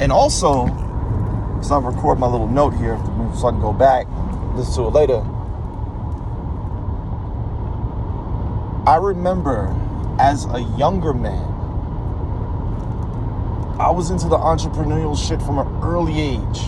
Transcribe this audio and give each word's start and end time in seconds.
And 0.00 0.12
also, 0.12 0.66
so 1.60 1.74
I'll 1.74 1.80
record 1.80 2.18
my 2.18 2.26
little 2.28 2.46
note 2.46 2.74
here 2.74 2.96
so 3.36 3.48
I 3.48 3.50
can 3.50 3.60
go 3.60 3.72
back, 3.72 4.06
listen 4.54 4.82
to 4.82 4.88
it 4.88 4.92
later. 4.92 5.24
I 8.86 8.96
remember 8.96 9.74
as 10.20 10.46
a 10.46 10.60
younger 10.78 11.12
man, 11.12 11.44
I 13.78 13.90
was 13.90 14.10
into 14.10 14.28
the 14.28 14.38
entrepreneurial 14.38 15.16
shit 15.16 15.42
from 15.42 15.58
an 15.58 15.66
early 15.82 16.20
age. 16.20 16.60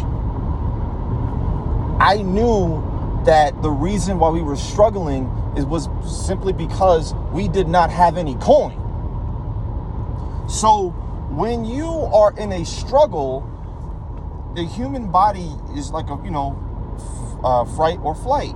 I 2.01 2.23
knew 2.23 2.83
that 3.25 3.63
the 3.63 3.71
reason 3.71 4.19
why 4.19 4.31
we 4.31 4.43
were 4.43 4.57
struggling 4.57 5.27
is 5.57 5.65
was 5.65 5.89
simply 6.05 6.53
because 6.53 7.15
we 7.33 7.49
did 7.49 7.69
not 7.69 7.91
have 7.91 8.17
any 8.17 8.35
coin. 8.37 8.77
So 10.49 10.95
when 11.31 11.65
you 11.65 11.87
are 11.87 12.37
in 12.37 12.53
a 12.53 12.65
struggle, 12.65 13.47
the 14.55 14.65
human 14.65 15.11
body 15.11 15.51
is 15.77 15.91
like 15.91 16.09
a 16.11 16.21
you 16.25 16.31
know 16.31 16.59
uh, 17.45 17.65
fright 17.77 17.99
or 18.03 18.15
flight. 18.15 18.55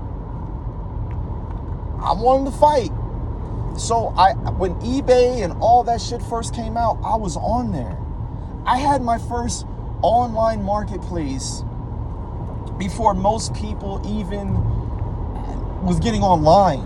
I 2.03 2.13
wanted 2.13 2.51
to 2.51 2.57
fight. 2.59 2.91
So 3.79 4.13
I 4.17 4.35
when 4.35 4.75
eBay 4.81 5.43
and 5.45 5.53
all 5.61 5.85
that 5.85 6.01
shit 6.01 6.23
first 6.23 6.55
came 6.55 6.77
out, 6.77 6.99
I 7.05 7.17
was 7.17 7.37
on 7.37 7.73
there. 7.73 7.99
I 8.67 8.79
had 8.79 9.03
my 9.03 9.19
first 9.19 9.67
online 10.03 10.63
marketplace 10.63 11.63
before 12.79 13.15
most 13.15 13.55
people 13.55 14.03
even 14.05 14.53
was 15.85 16.01
getting 16.01 16.23
online. 16.23 16.81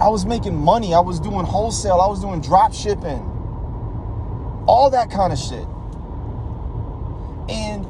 I 0.00 0.08
was 0.08 0.26
making 0.26 0.56
money. 0.56 0.92
I 0.92 1.00
was 1.00 1.20
doing 1.20 1.46
wholesale. 1.46 2.00
I 2.00 2.06
was 2.06 2.20
doing 2.20 2.40
drop 2.40 2.74
shipping. 2.74 3.33
All 4.66 4.90
that 4.90 5.10
kind 5.10 5.32
of 5.32 5.38
shit. 5.38 5.66
And 7.48 7.84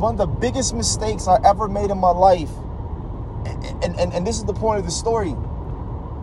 one 0.00 0.14
of 0.14 0.18
the 0.18 0.26
biggest 0.26 0.74
mistakes 0.74 1.28
I 1.28 1.38
ever 1.44 1.68
made 1.68 1.90
in 1.90 1.98
my 1.98 2.10
life, 2.10 2.50
and, 3.44 3.98
and, 3.98 4.12
and 4.12 4.26
this 4.26 4.38
is 4.38 4.44
the 4.44 4.54
point 4.54 4.80
of 4.80 4.84
the 4.84 4.90
story, 4.90 5.36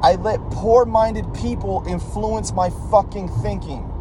I 0.02 0.15
let 0.15 0.39
poor 0.52 0.85
minded 0.85 1.33
people 1.33 1.83
influence 1.88 2.52
my 2.52 2.69
fucking 2.91 3.30
thinking. 3.41 3.91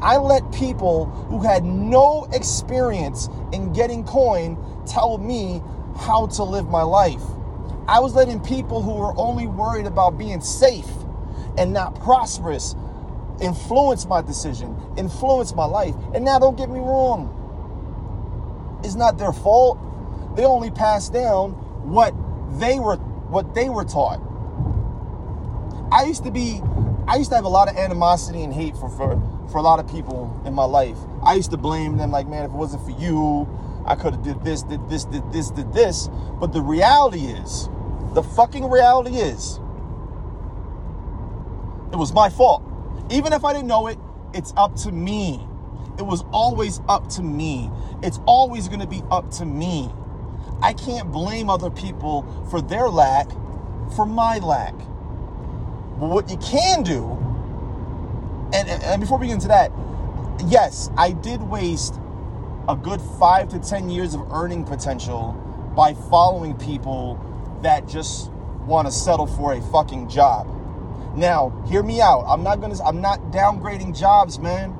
I 0.00 0.16
let 0.16 0.52
people 0.52 1.06
who 1.06 1.40
had 1.40 1.64
no 1.64 2.28
experience 2.32 3.28
in 3.52 3.72
getting 3.72 4.04
coin 4.04 4.56
tell 4.86 5.18
me 5.18 5.62
how 5.96 6.26
to 6.26 6.42
live 6.42 6.68
my 6.68 6.82
life. 6.82 7.22
I 7.88 8.00
was 8.00 8.14
letting 8.14 8.40
people 8.40 8.82
who 8.82 8.94
were 8.94 9.16
only 9.16 9.46
worried 9.46 9.86
about 9.86 10.18
being 10.18 10.40
safe 10.40 10.88
and 11.56 11.72
not 11.72 11.94
prosperous 12.00 12.74
influence 13.42 14.06
my 14.06 14.22
decision, 14.22 14.76
influence 14.96 15.54
my 15.54 15.64
life. 15.64 15.94
And 16.14 16.24
now, 16.24 16.38
don't 16.38 16.56
get 16.56 16.70
me 16.70 16.78
wrong, 16.78 17.38
it's 18.84 18.94
not 18.94 19.18
their 19.18 19.32
fault. 19.32 19.78
They 20.36 20.44
only 20.44 20.70
passed 20.70 21.12
down 21.12 21.52
what 21.88 22.14
they 22.58 22.78
were 22.78 22.96
what 22.96 23.54
they 23.54 23.68
were 23.68 23.84
taught. 23.84 24.20
I 25.92 26.04
used 26.04 26.24
to 26.24 26.30
be 26.30 26.60
I 27.06 27.16
used 27.16 27.30
to 27.30 27.36
have 27.36 27.44
a 27.44 27.48
lot 27.48 27.68
of 27.68 27.76
animosity 27.76 28.42
and 28.42 28.52
hate 28.52 28.76
for 28.76 28.88
for, 28.88 29.20
for 29.50 29.58
a 29.58 29.62
lot 29.62 29.78
of 29.78 29.90
people 29.90 30.40
in 30.46 30.54
my 30.54 30.64
life. 30.64 30.96
I 31.22 31.34
used 31.34 31.50
to 31.50 31.56
blame 31.56 31.96
them 31.98 32.10
like, 32.10 32.26
man, 32.26 32.44
if 32.44 32.50
it 32.50 32.56
wasn't 32.56 32.84
for 32.84 32.98
you, 32.98 33.48
I 33.84 33.94
could 33.94 34.14
have 34.14 34.22
did 34.22 34.44
this, 34.44 34.62
did 34.62 34.88
this, 34.88 35.04
did 35.04 35.32
this, 35.32 35.50
did 35.50 35.72
this. 35.72 36.08
But 36.40 36.52
the 36.52 36.62
reality 36.62 37.26
is, 37.26 37.68
the 38.14 38.22
fucking 38.22 38.68
reality 38.70 39.16
is, 39.16 39.58
it 41.92 41.96
was 41.96 42.12
my 42.12 42.30
fault. 42.30 42.62
Even 43.10 43.32
if 43.32 43.44
I 43.44 43.52
didn't 43.52 43.68
know 43.68 43.86
it, 43.88 43.98
it's 44.34 44.52
up 44.56 44.76
to 44.76 44.92
me. 44.92 45.46
It 45.98 46.02
was 46.02 46.24
always 46.32 46.80
up 46.88 47.08
to 47.10 47.22
me. 47.22 47.70
It's 48.02 48.18
always 48.26 48.68
going 48.68 48.80
to 48.80 48.86
be 48.86 49.02
up 49.10 49.30
to 49.32 49.44
me. 49.44 49.90
I 50.62 50.72
can't 50.72 51.10
blame 51.12 51.50
other 51.50 51.70
people 51.70 52.46
for 52.50 52.60
their 52.60 52.88
lack 52.88 53.30
for 53.94 54.06
my 54.06 54.38
lack. 54.38 54.74
But 55.98 56.08
what 56.08 56.30
you 56.30 56.36
can 56.38 56.82
do, 56.82 57.10
and, 58.54 58.68
and 58.68 59.00
before 59.00 59.18
we 59.18 59.26
get 59.26 59.34
into 59.34 59.48
that, 59.48 59.70
yes, 60.46 60.90
I 60.96 61.12
did 61.12 61.42
waste 61.42 61.98
a 62.68 62.76
good 62.76 63.00
five 63.18 63.48
to 63.50 63.58
10 63.58 63.90
years 63.90 64.14
of 64.14 64.30
earning 64.32 64.64
potential 64.64 65.32
by 65.76 65.94
following 65.94 66.56
people 66.56 67.18
that 67.62 67.88
just 67.88 68.30
want 68.66 68.86
to 68.86 68.92
settle 68.92 69.26
for 69.26 69.54
a 69.54 69.60
fucking 69.60 70.08
job. 70.08 70.46
Now, 71.14 71.62
hear 71.68 71.82
me 71.82 72.00
out. 72.00 72.24
I'm 72.26 72.42
not 72.42 72.60
gonna. 72.60 72.82
I'm 72.82 73.00
not 73.00 73.20
downgrading 73.32 73.98
jobs, 73.98 74.38
man. 74.38 74.76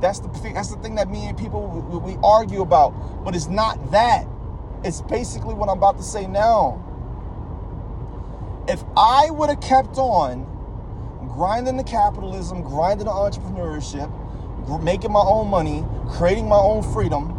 That's 0.00 0.20
the 0.20 0.28
thing. 0.28 0.54
That's 0.54 0.74
the 0.74 0.80
thing 0.80 0.94
that 0.96 1.08
me 1.08 1.26
and 1.26 1.36
people 1.36 1.66
we, 1.66 2.12
we 2.12 2.18
argue 2.22 2.62
about. 2.62 2.90
But 3.24 3.34
it's 3.34 3.48
not 3.48 3.90
that. 3.90 4.26
It's 4.84 5.00
basically 5.02 5.54
what 5.54 5.68
I'm 5.68 5.78
about 5.78 5.96
to 5.96 6.02
say 6.02 6.26
now. 6.26 6.80
If 8.68 8.84
I 8.96 9.30
would 9.30 9.50
have 9.50 9.60
kept 9.60 9.98
on 9.98 10.46
grinding 11.34 11.76
the 11.76 11.84
capitalism, 11.84 12.62
grinding 12.62 13.06
the 13.06 13.12
entrepreneurship, 13.12 14.10
making 14.82 15.12
my 15.12 15.20
own 15.20 15.48
money, 15.48 15.84
creating 16.08 16.48
my 16.48 16.56
own 16.56 16.82
freedom. 16.92 17.32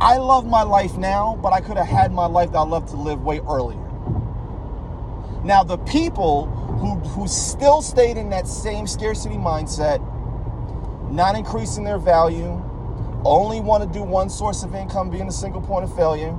I 0.00 0.18
love 0.18 0.46
my 0.46 0.62
life 0.62 0.96
now, 0.96 1.38
but 1.42 1.52
I 1.52 1.60
could 1.60 1.76
have 1.76 1.86
had 1.86 2.12
my 2.12 2.26
life 2.26 2.52
that 2.52 2.58
I 2.58 2.64
love 2.64 2.90
to 2.90 2.96
live 2.96 3.22
way 3.22 3.40
earlier. 3.40 3.85
Now, 5.46 5.62
the 5.62 5.78
people 5.78 6.46
who, 6.80 6.96
who 7.10 7.28
still 7.28 7.80
stayed 7.80 8.16
in 8.16 8.30
that 8.30 8.48
same 8.48 8.84
scarcity 8.84 9.36
mindset, 9.36 10.00
not 11.12 11.36
increasing 11.36 11.84
their 11.84 11.98
value, 11.98 12.60
only 13.24 13.60
want 13.60 13.84
to 13.84 13.88
do 13.96 14.02
one 14.02 14.28
source 14.28 14.64
of 14.64 14.74
income 14.74 15.08
being 15.08 15.28
a 15.28 15.32
single 15.32 15.60
point 15.60 15.84
of 15.84 15.94
failure, 15.94 16.36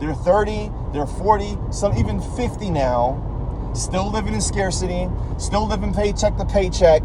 they're 0.00 0.14
30, 0.14 0.70
they're 0.94 1.06
40, 1.06 1.58
some 1.70 1.94
even 1.98 2.22
50 2.22 2.70
now, 2.70 3.70
still 3.74 4.10
living 4.10 4.32
in 4.32 4.40
scarcity, 4.40 5.10
still 5.36 5.68
living 5.68 5.92
paycheck 5.92 6.38
to 6.38 6.46
paycheck, 6.46 7.02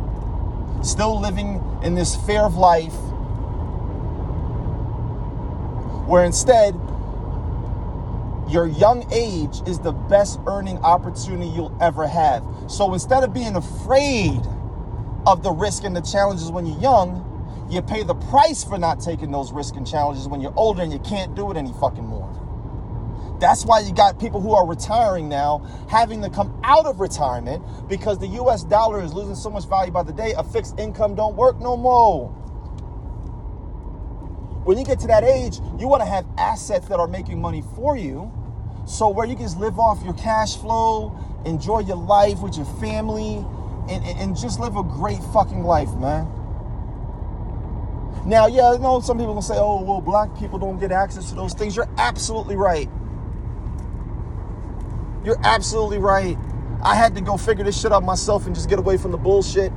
still 0.81 1.19
living 1.19 1.61
in 1.83 1.93
this 1.93 2.15
fear 2.15 2.43
of 2.43 2.55
life, 2.55 2.95
where 6.07 6.23
instead, 6.23 6.73
your 8.49 8.67
young 8.67 9.11
age 9.11 9.61
is 9.67 9.79
the 9.79 9.91
best 9.91 10.39
earning 10.47 10.77
opportunity 10.79 11.47
you'll 11.47 11.75
ever 11.81 12.07
have. 12.07 12.45
So 12.67 12.93
instead 12.93 13.23
of 13.23 13.33
being 13.33 13.55
afraid 13.55 14.41
of 15.25 15.43
the 15.43 15.51
risk 15.51 15.83
and 15.83 15.95
the 15.95 16.01
challenges 16.01 16.51
when 16.51 16.65
you're 16.65 16.79
young, 16.79 17.29
you 17.69 17.81
pay 17.81 18.03
the 18.03 18.15
price 18.15 18.63
for 18.63 18.77
not 18.77 18.99
taking 18.99 19.31
those 19.31 19.51
risks 19.51 19.77
and 19.77 19.87
challenges 19.87 20.27
when 20.27 20.41
you're 20.41 20.53
older 20.55 20.81
and 20.81 20.91
you 20.91 20.99
can't 20.99 21.35
do 21.35 21.49
it 21.51 21.57
any 21.57 21.73
fucking 21.79 22.05
more. 22.05 22.29
That's 23.39 23.65
why 23.65 23.79
you 23.79 23.93
got 23.93 24.19
people 24.19 24.41
who 24.41 24.53
are 24.53 24.67
retiring 24.67 25.27
now 25.27 25.65
having 25.89 26.21
to 26.21 26.29
come 26.29 26.59
out 26.63 26.85
of 26.85 26.99
retirement 26.99 27.63
because 27.89 28.19
the 28.19 28.27
US 28.27 28.63
dollar 28.63 29.03
is 29.03 29.13
losing 29.13 29.35
so 29.35 29.49
much 29.49 29.67
value 29.67 29.91
by 29.91 30.03
the 30.03 30.13
day. 30.13 30.33
A 30.37 30.43
fixed 30.43 30.79
income 30.79 31.15
don't 31.15 31.35
work 31.35 31.59
no 31.59 31.75
more. 31.75 32.33
When 34.63 34.77
you 34.77 34.85
get 34.85 34.99
to 35.01 35.07
that 35.07 35.23
age, 35.23 35.59
you 35.77 35.87
want 35.87 36.01
to 36.01 36.07
have 36.07 36.25
assets 36.37 36.87
that 36.87 36.99
are 36.99 37.07
making 37.07 37.41
money 37.41 37.63
for 37.75 37.97
you. 37.97 38.31
So 38.85 39.09
where 39.09 39.25
you 39.27 39.35
can 39.35 39.45
just 39.45 39.59
live 39.59 39.79
off 39.79 40.03
your 40.03 40.13
cash 40.13 40.57
flow, 40.57 41.17
enjoy 41.45 41.79
your 41.79 41.97
life 41.97 42.41
with 42.41 42.55
your 42.55 42.65
family, 42.79 43.45
and, 43.89 44.05
and 44.05 44.37
just 44.37 44.59
live 44.59 44.75
a 44.75 44.83
great 44.83 45.19
fucking 45.33 45.63
life, 45.63 45.93
man. 45.95 46.27
Now, 48.25 48.47
yeah, 48.47 48.71
I 48.71 48.77
know 48.77 49.01
some 49.01 49.17
people 49.17 49.33
gonna 49.33 49.41
say, 49.41 49.57
oh, 49.57 49.81
well, 49.81 49.99
black 49.99 50.37
people 50.39 50.57
don't 50.57 50.79
get 50.79 50.93
access 50.93 51.29
to 51.29 51.35
those 51.35 51.53
things. 51.53 51.75
You're 51.75 51.89
absolutely 51.97 52.55
right. 52.55 52.89
You're 55.25 55.39
absolutely 55.43 55.97
right. 55.97 56.37
I 56.81 56.95
had 56.95 57.15
to 57.15 57.21
go 57.21 57.35
figure 57.35 57.65
this 57.65 57.79
shit 57.79 57.91
out 57.91 58.03
myself 58.03 58.45
and 58.45 58.55
just 58.55 58.69
get 58.69 58.79
away 58.79 58.97
from 58.97 59.11
the 59.11 59.17
bullshit. 59.17 59.73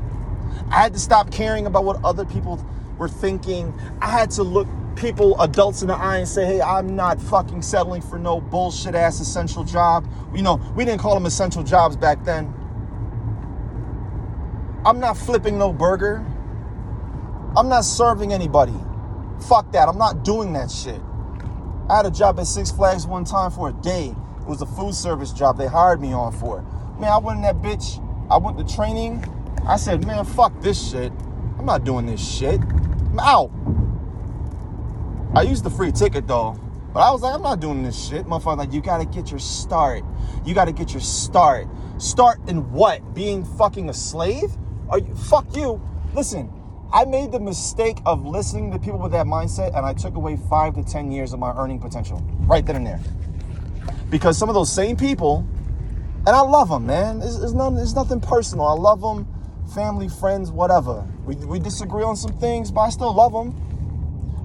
I 0.70 0.80
had 0.80 0.92
to 0.92 0.98
stop 0.98 1.32
caring 1.32 1.66
about 1.66 1.84
what 1.84 2.04
other 2.04 2.24
people 2.24 2.64
were 2.98 3.08
thinking. 3.08 3.72
I 4.00 4.10
had 4.10 4.30
to 4.32 4.42
look 4.42 4.68
people, 4.96 5.40
adults 5.40 5.82
in 5.82 5.88
the 5.88 5.94
eye 5.94 6.18
and 6.18 6.28
say, 6.28 6.46
hey, 6.46 6.60
I'm 6.60 6.96
not 6.96 7.20
fucking 7.20 7.62
settling 7.62 8.02
for 8.02 8.18
no 8.18 8.40
bullshit 8.40 8.94
ass 8.94 9.20
essential 9.20 9.62
job. 9.62 10.06
You 10.34 10.42
know, 10.42 10.56
we 10.74 10.84
didn't 10.84 11.00
call 11.00 11.14
them 11.14 11.26
essential 11.26 11.62
jobs 11.62 11.96
back 11.96 12.24
then. 12.24 12.52
I'm 14.84 15.00
not 15.00 15.16
flipping 15.16 15.58
no 15.58 15.72
burger. 15.72 16.24
I'm 17.56 17.68
not 17.68 17.84
serving 17.84 18.32
anybody. 18.32 18.74
Fuck 19.48 19.72
that. 19.72 19.88
I'm 19.88 19.98
not 19.98 20.24
doing 20.24 20.52
that 20.54 20.70
shit. 20.70 21.00
I 21.88 21.98
had 21.98 22.06
a 22.06 22.10
job 22.10 22.38
at 22.40 22.46
Six 22.46 22.70
Flags 22.70 23.06
one 23.06 23.24
time 23.24 23.50
for 23.50 23.68
a 23.68 23.72
day. 23.72 24.14
It 24.40 24.46
was 24.46 24.62
a 24.62 24.66
food 24.66 24.94
service 24.94 25.32
job 25.32 25.58
they 25.58 25.66
hired 25.66 26.00
me 26.00 26.12
on 26.12 26.32
for. 26.32 26.62
Man, 26.98 27.10
I 27.10 27.18
went 27.18 27.38
in 27.38 27.42
that 27.42 27.56
bitch. 27.56 28.02
I 28.30 28.38
went 28.38 28.58
to 28.58 28.74
training. 28.74 29.24
I 29.66 29.76
said, 29.76 30.06
man, 30.06 30.24
fuck 30.24 30.58
this 30.60 30.90
shit. 30.90 31.12
I'm 31.66 31.80
not 31.80 31.84
doing 31.84 32.06
this 32.06 32.24
shit. 32.24 32.60
I'm 32.60 33.18
out. 33.18 33.50
I 35.34 35.42
used 35.42 35.64
the 35.64 35.70
free 35.70 35.90
ticket 35.90 36.28
though. 36.28 36.56
But 36.94 37.00
I 37.00 37.10
was 37.10 37.22
like, 37.22 37.34
I'm 37.34 37.42
not 37.42 37.58
doing 37.58 37.82
this 37.82 38.08
shit. 38.08 38.24
Motherfucker, 38.24 38.58
like, 38.58 38.72
you 38.72 38.80
gotta 38.80 39.04
get 39.04 39.32
your 39.32 39.40
start. 39.40 40.04
You 40.44 40.54
gotta 40.54 40.70
get 40.70 40.92
your 40.92 41.00
start. 41.00 41.66
Start 41.98 42.38
in 42.48 42.70
what? 42.70 43.14
Being 43.14 43.44
fucking 43.44 43.88
a 43.88 43.92
slave? 43.92 44.56
Are 44.90 45.00
you 45.00 45.12
fuck 45.16 45.56
you? 45.56 45.82
Listen, 46.14 46.52
I 46.92 47.04
made 47.04 47.32
the 47.32 47.40
mistake 47.40 47.98
of 48.06 48.24
listening 48.24 48.70
to 48.70 48.78
people 48.78 49.00
with 49.00 49.10
that 49.10 49.26
mindset, 49.26 49.76
and 49.76 49.84
I 49.84 49.92
took 49.92 50.14
away 50.14 50.38
five 50.48 50.76
to 50.76 50.84
10 50.84 51.10
years 51.10 51.32
of 51.32 51.40
my 51.40 51.52
earning 51.56 51.80
potential 51.80 52.22
right 52.42 52.64
then 52.64 52.76
and 52.76 52.86
there. 52.86 53.00
Because 54.08 54.38
some 54.38 54.48
of 54.48 54.54
those 54.54 54.72
same 54.72 54.96
people, 54.96 55.44
and 56.18 56.28
I 56.28 56.42
love 56.42 56.68
them, 56.68 56.86
man. 56.86 57.22
It's 57.22 57.52
nothing 57.52 58.20
personal. 58.20 58.66
I 58.66 58.74
love 58.74 59.00
them, 59.00 59.26
family, 59.74 60.08
friends, 60.08 60.50
whatever. 60.50 61.06
We, 61.24 61.36
we 61.36 61.58
disagree 61.58 62.04
on 62.04 62.16
some 62.16 62.32
things, 62.38 62.70
but 62.70 62.82
I 62.82 62.90
still 62.90 63.14
love 63.14 63.32
them. 63.32 63.54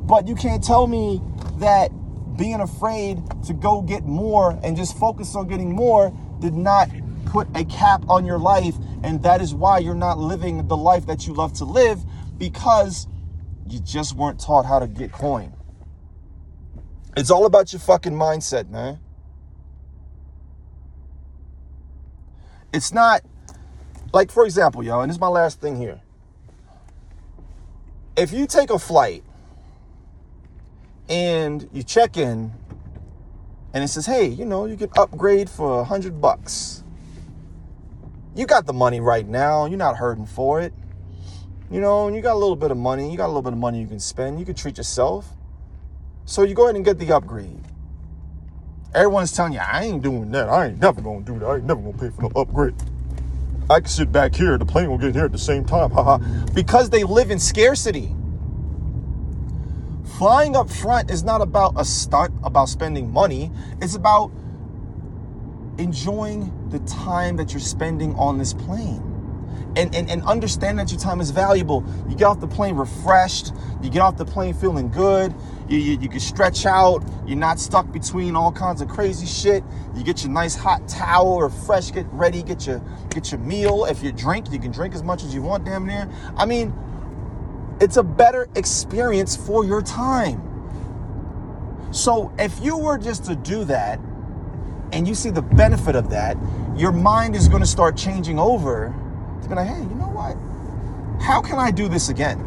But 0.06 0.28
you 0.28 0.36
can't 0.36 0.64
tell 0.64 0.88
me 0.88 1.22
that 1.60 1.92
being 2.38 2.60
afraid 2.60 3.22
to 3.46 3.54
go 3.54 3.82
get 3.82 4.04
more 4.04 4.60
and 4.64 4.76
just 4.76 4.98
focus 4.98 5.36
on 5.36 5.48
getting 5.48 5.74
more 5.74 6.16
did 6.40 6.54
not 6.54 6.90
put 7.26 7.48
a 7.56 7.64
cap 7.66 8.04
on 8.10 8.26
your 8.26 8.40
life. 8.40 8.76
And 9.04 9.22
that 9.24 9.42
is 9.42 9.54
why 9.54 9.80
you're 9.80 9.96
not 9.96 10.18
living 10.18 10.68
the 10.68 10.78
life 10.78 11.06
that 11.06 11.28
you 11.28 11.34
love 11.34 11.54
to 11.54 11.66
live 11.66 12.00
because 12.38 13.08
you 13.68 13.80
just 13.80 14.16
weren't 14.16 14.40
taught 14.40 14.66
how 14.66 14.80
to 14.80 14.88
get 14.88 15.12
coin. 15.12 15.54
It's 17.16 17.30
all 17.30 17.46
about 17.46 17.74
your 17.74 17.80
fucking 17.80 18.14
mindset, 18.14 18.70
man. 18.70 19.00
It's 22.74 22.94
not 22.94 23.22
like, 24.14 24.32
for 24.32 24.46
example, 24.46 24.84
y'all, 24.84 25.02
and 25.02 25.10
this 25.10 25.16
is 25.16 25.22
my 25.22 25.28
last 25.28 25.62
thing 25.62 25.78
here. 25.78 26.02
If 28.18 28.34
you 28.34 28.46
take 28.46 28.70
a 28.70 28.80
flight 28.80 29.24
and 31.08 31.68
you 31.72 31.84
check 31.84 32.18
in 32.18 32.52
and 33.74 33.84
it 33.84 33.88
says, 33.88 34.06
hey, 34.06 34.28
you 34.28 34.46
know, 34.46 34.66
you 34.66 34.76
can 34.76 34.90
upgrade 34.98 35.50
for 35.50 35.80
a 35.80 35.84
hundred 35.84 36.20
bucks. 36.20 36.84
You 38.36 38.46
got 38.46 38.66
the 38.66 38.74
money 38.74 39.00
right 39.00 39.28
now, 39.28 39.66
you're 39.66 39.78
not 39.78 39.98
hurting 39.98 40.26
for 40.26 40.62
it. 40.62 40.74
You 41.70 41.80
know, 41.80 42.08
and 42.08 42.16
you 42.16 42.22
got 42.22 42.34
a 42.34 42.40
little 42.40 42.58
bit 42.58 42.72
of 42.72 42.78
money, 42.78 43.10
you 43.10 43.18
got 43.18 43.28
a 43.28 43.28
little 43.28 43.42
bit 43.42 43.54
of 43.54 43.60
money 43.60 43.80
you 43.80 43.88
can 43.88 44.00
spend, 44.00 44.40
you 44.40 44.46
can 44.46 44.56
treat 44.56 44.78
yourself. 44.78 45.28
So 46.26 46.44
you 46.44 46.54
go 46.54 46.64
ahead 46.64 46.76
and 46.76 46.84
get 46.84 47.00
the 47.00 47.14
upgrade. 47.14 47.60
Everyone's 48.94 49.32
telling 49.32 49.54
you, 49.54 49.60
I 49.60 49.86
ain't 49.86 50.02
doing 50.02 50.32
that. 50.32 50.50
I 50.50 50.68
ain't 50.68 50.80
never 50.80 51.02
gonna 51.02 51.22
do 51.22 51.40
that. 51.40 51.46
I 51.46 51.56
ain't 51.56 51.66
never 51.66 51.82
gonna 51.82 51.98
pay 51.98 52.10
for 52.10 52.24
no 52.24 52.32
upgrade. 52.36 52.76
I 53.70 53.80
can 53.80 53.90
sit 53.90 54.12
back 54.12 54.36
here, 54.36 54.58
the 54.58 54.66
plane 54.66 54.90
will 54.90 54.98
get 54.98 55.16
here 55.16 55.26
at 55.26 55.32
the 55.32 55.38
same 55.38 55.66
time. 55.66 55.92
Haha. 55.92 56.18
because 56.54 56.90
they 56.90 57.04
live 57.04 57.32
in 57.32 57.40
scarcity. 57.40 58.16
Flying 60.18 60.56
up 60.56 60.70
front 60.70 61.10
is 61.10 61.24
not 61.24 61.42
about 61.42 61.74
a 61.78 61.86
stunt, 61.86 62.34
about 62.44 62.70
spending 62.70 63.12
money. 63.12 63.52
It's 63.82 63.96
about 63.96 64.32
enjoying 65.78 66.70
the 66.70 66.80
time 66.80 67.38
that 67.38 67.54
you're 67.54 67.60
spending 67.60 68.14
on 68.16 68.38
this 68.38 68.54
plane 68.54 69.11
and, 69.76 69.94
and, 69.96 70.10
and 70.10 70.22
understand 70.24 70.80
that 70.80 70.92
your 70.92 71.00
time 71.00 71.22
is 71.22 71.32
valuable. 71.32 71.84
You 72.10 72.16
get 72.16 72.26
off 72.26 72.40
the 72.40 72.48
plane 72.48 72.76
refreshed, 72.76 73.54
you 73.82 73.90
get 73.90 74.02
off 74.02 74.18
the 74.18 74.26
plane 74.26 74.54
feeling 74.54 74.90
good, 74.90 75.34
you, 75.70 75.78
you, 75.78 76.00
you 76.00 76.10
can 76.10 76.20
stretch 76.20 76.66
out, 76.66 77.04
you're 77.26 77.38
not 77.38 77.60
stuck 77.60 77.92
between 77.92 78.36
all 78.36 78.52
kinds 78.52 78.82
of 78.82 78.90
crazy 78.90 79.26
shit. 79.26 79.64
You 79.96 80.04
get 80.04 80.24
your 80.24 80.32
nice 80.32 80.56
hot 80.56 80.88
towel 80.88 81.34
or 81.34 81.50
fresh, 81.50 81.92
get 81.92 82.06
ready, 82.12 82.44
get 82.44 82.68
your 82.68 82.82
get 83.10 83.32
your 83.32 83.40
meal. 83.40 83.86
If 83.86 84.04
you 84.04 84.12
drink, 84.12 84.52
you 84.52 84.60
can 84.60 84.72
drink 84.72 84.94
as 84.94 85.04
much 85.04 85.24
as 85.24 85.34
you 85.34 85.42
want, 85.42 85.66
damn 85.66 85.86
near. 85.86 86.10
I 86.36 86.46
mean, 86.46 86.74
it's 87.80 87.98
a 87.98 88.04
better 88.04 88.48
experience 88.56 89.36
for 89.36 89.66
your 89.66 89.82
time. 89.82 90.48
So 91.92 92.32
if 92.38 92.60
you 92.62 92.78
were 92.78 92.98
just 92.98 93.26
to 93.26 93.36
do 93.36 93.66
that 93.66 94.00
and 94.94 95.08
you 95.08 95.16
see 95.16 95.30
the 95.30 95.42
benefit 95.42 95.96
of 95.96 96.10
that, 96.10 96.38
your 96.76 96.92
mind 96.92 97.36
is 97.36 97.48
going 97.48 97.62
to 97.62 97.68
start 97.68 97.98
changing 97.98 98.40
over 98.40 98.94
to 99.52 99.62
be 99.62 99.68
like, 99.68 99.76
hey, 99.76 99.82
you 99.82 99.96
know 99.96 100.10
what? 100.10 100.38
How 101.22 101.42
can 101.42 101.60
I 101.60 101.72
do 101.72 101.88
this 101.88 102.10
again? 102.10 102.40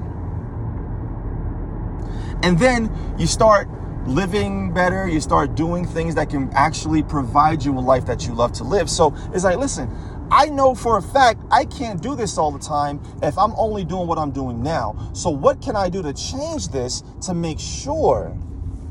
And 2.42 2.58
then 2.58 2.90
you 3.18 3.26
start 3.26 3.68
living 4.06 4.72
better, 4.72 5.08
you 5.08 5.20
start 5.20 5.54
doing 5.54 5.86
things 5.86 6.14
that 6.14 6.28
can 6.28 6.50
actually 6.52 7.02
provide 7.02 7.64
you 7.64 7.76
a 7.78 7.80
life 7.80 8.04
that 8.06 8.26
you 8.26 8.34
love 8.34 8.52
to 8.52 8.64
live. 8.64 8.90
So 8.90 9.14
it's 9.32 9.44
like, 9.44 9.56
listen, 9.56 9.90
I 10.30 10.46
know 10.46 10.74
for 10.74 10.98
a 10.98 11.02
fact 11.02 11.40
I 11.50 11.64
can't 11.64 12.02
do 12.02 12.16
this 12.16 12.36
all 12.38 12.50
the 12.50 12.58
time 12.58 13.00
if 13.22 13.38
I'm 13.38 13.52
only 13.56 13.84
doing 13.84 14.06
what 14.06 14.18
I'm 14.18 14.30
doing 14.30 14.62
now. 14.62 15.10
So, 15.12 15.30
what 15.30 15.62
can 15.62 15.76
I 15.76 15.88
do 15.88 16.02
to 16.02 16.12
change 16.12 16.68
this 16.68 17.02
to 17.22 17.34
make 17.34 17.60
sure 17.60 18.36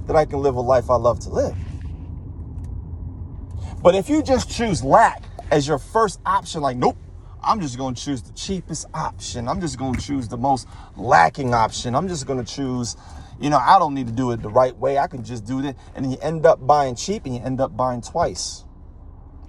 that 0.06 0.15
I 0.15 0.25
can 0.25 0.39
live 0.39 0.56
a 0.56 0.62
life 0.62 0.89
I 0.89 0.95
love 0.95 1.19
to 1.21 1.30
live? 1.30 1.56
But 3.81 3.95
if 3.95 4.10
you 4.10 4.24
just 4.24 4.50
choose 4.50 4.83
lack 4.83 5.24
as 5.51 5.68
your 5.68 5.80
first 5.80 6.19
option, 6.25 6.62
like, 6.62 6.77
nope, 6.77 6.98
I'm 7.44 7.60
just 7.60 7.78
going 7.78 7.94
to 7.95 8.01
choose 8.01 8.22
the 8.22 8.31
cheapest 8.34 8.86
option. 8.94 9.48
I'm 9.48 9.60
just 9.60 9.78
going 9.78 9.94
to 9.94 10.01
choose 10.01 10.28
the 10.28 10.38
most 10.38 10.68
lacking 10.95 11.54
option. 11.54 11.94
I'm 11.94 12.07
just 12.07 12.25
going 12.25 12.44
to 12.44 12.50
choose, 12.50 12.95
you 13.40 13.50
know, 13.50 13.57
I 13.57 13.78
don't 13.80 13.94
need 13.94 14.07
to 14.07 14.13
do 14.13 14.31
it 14.31 14.42
the 14.42 14.50
right 14.50 14.75
way. 14.78 14.98
I 14.98 15.07
can 15.07 15.24
just 15.24 15.45
do 15.45 15.60
it. 15.60 15.75
And 15.95 16.10
you 16.10 16.18
end 16.22 16.45
up 16.45 16.66
buying 16.66 16.95
cheap 16.95 17.25
and 17.25 17.36
you 17.36 17.42
end 17.42 17.60
up 17.60 17.75
buying 17.75 18.01
twice. 18.01 18.63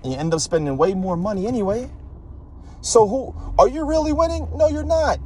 And 0.03 0.13
you 0.13 0.19
end 0.19 0.35
up 0.35 0.41
spending 0.41 0.77
way 0.77 0.95
more 0.95 1.17
money 1.17 1.47
anyway. 1.47 1.89
So 2.81 3.07
who 3.07 3.35
are 3.59 3.69
you 3.69 3.85
really 3.85 4.13
winning? 4.13 4.49
No, 4.57 4.69
you're 4.69 4.85
not. 4.85 5.21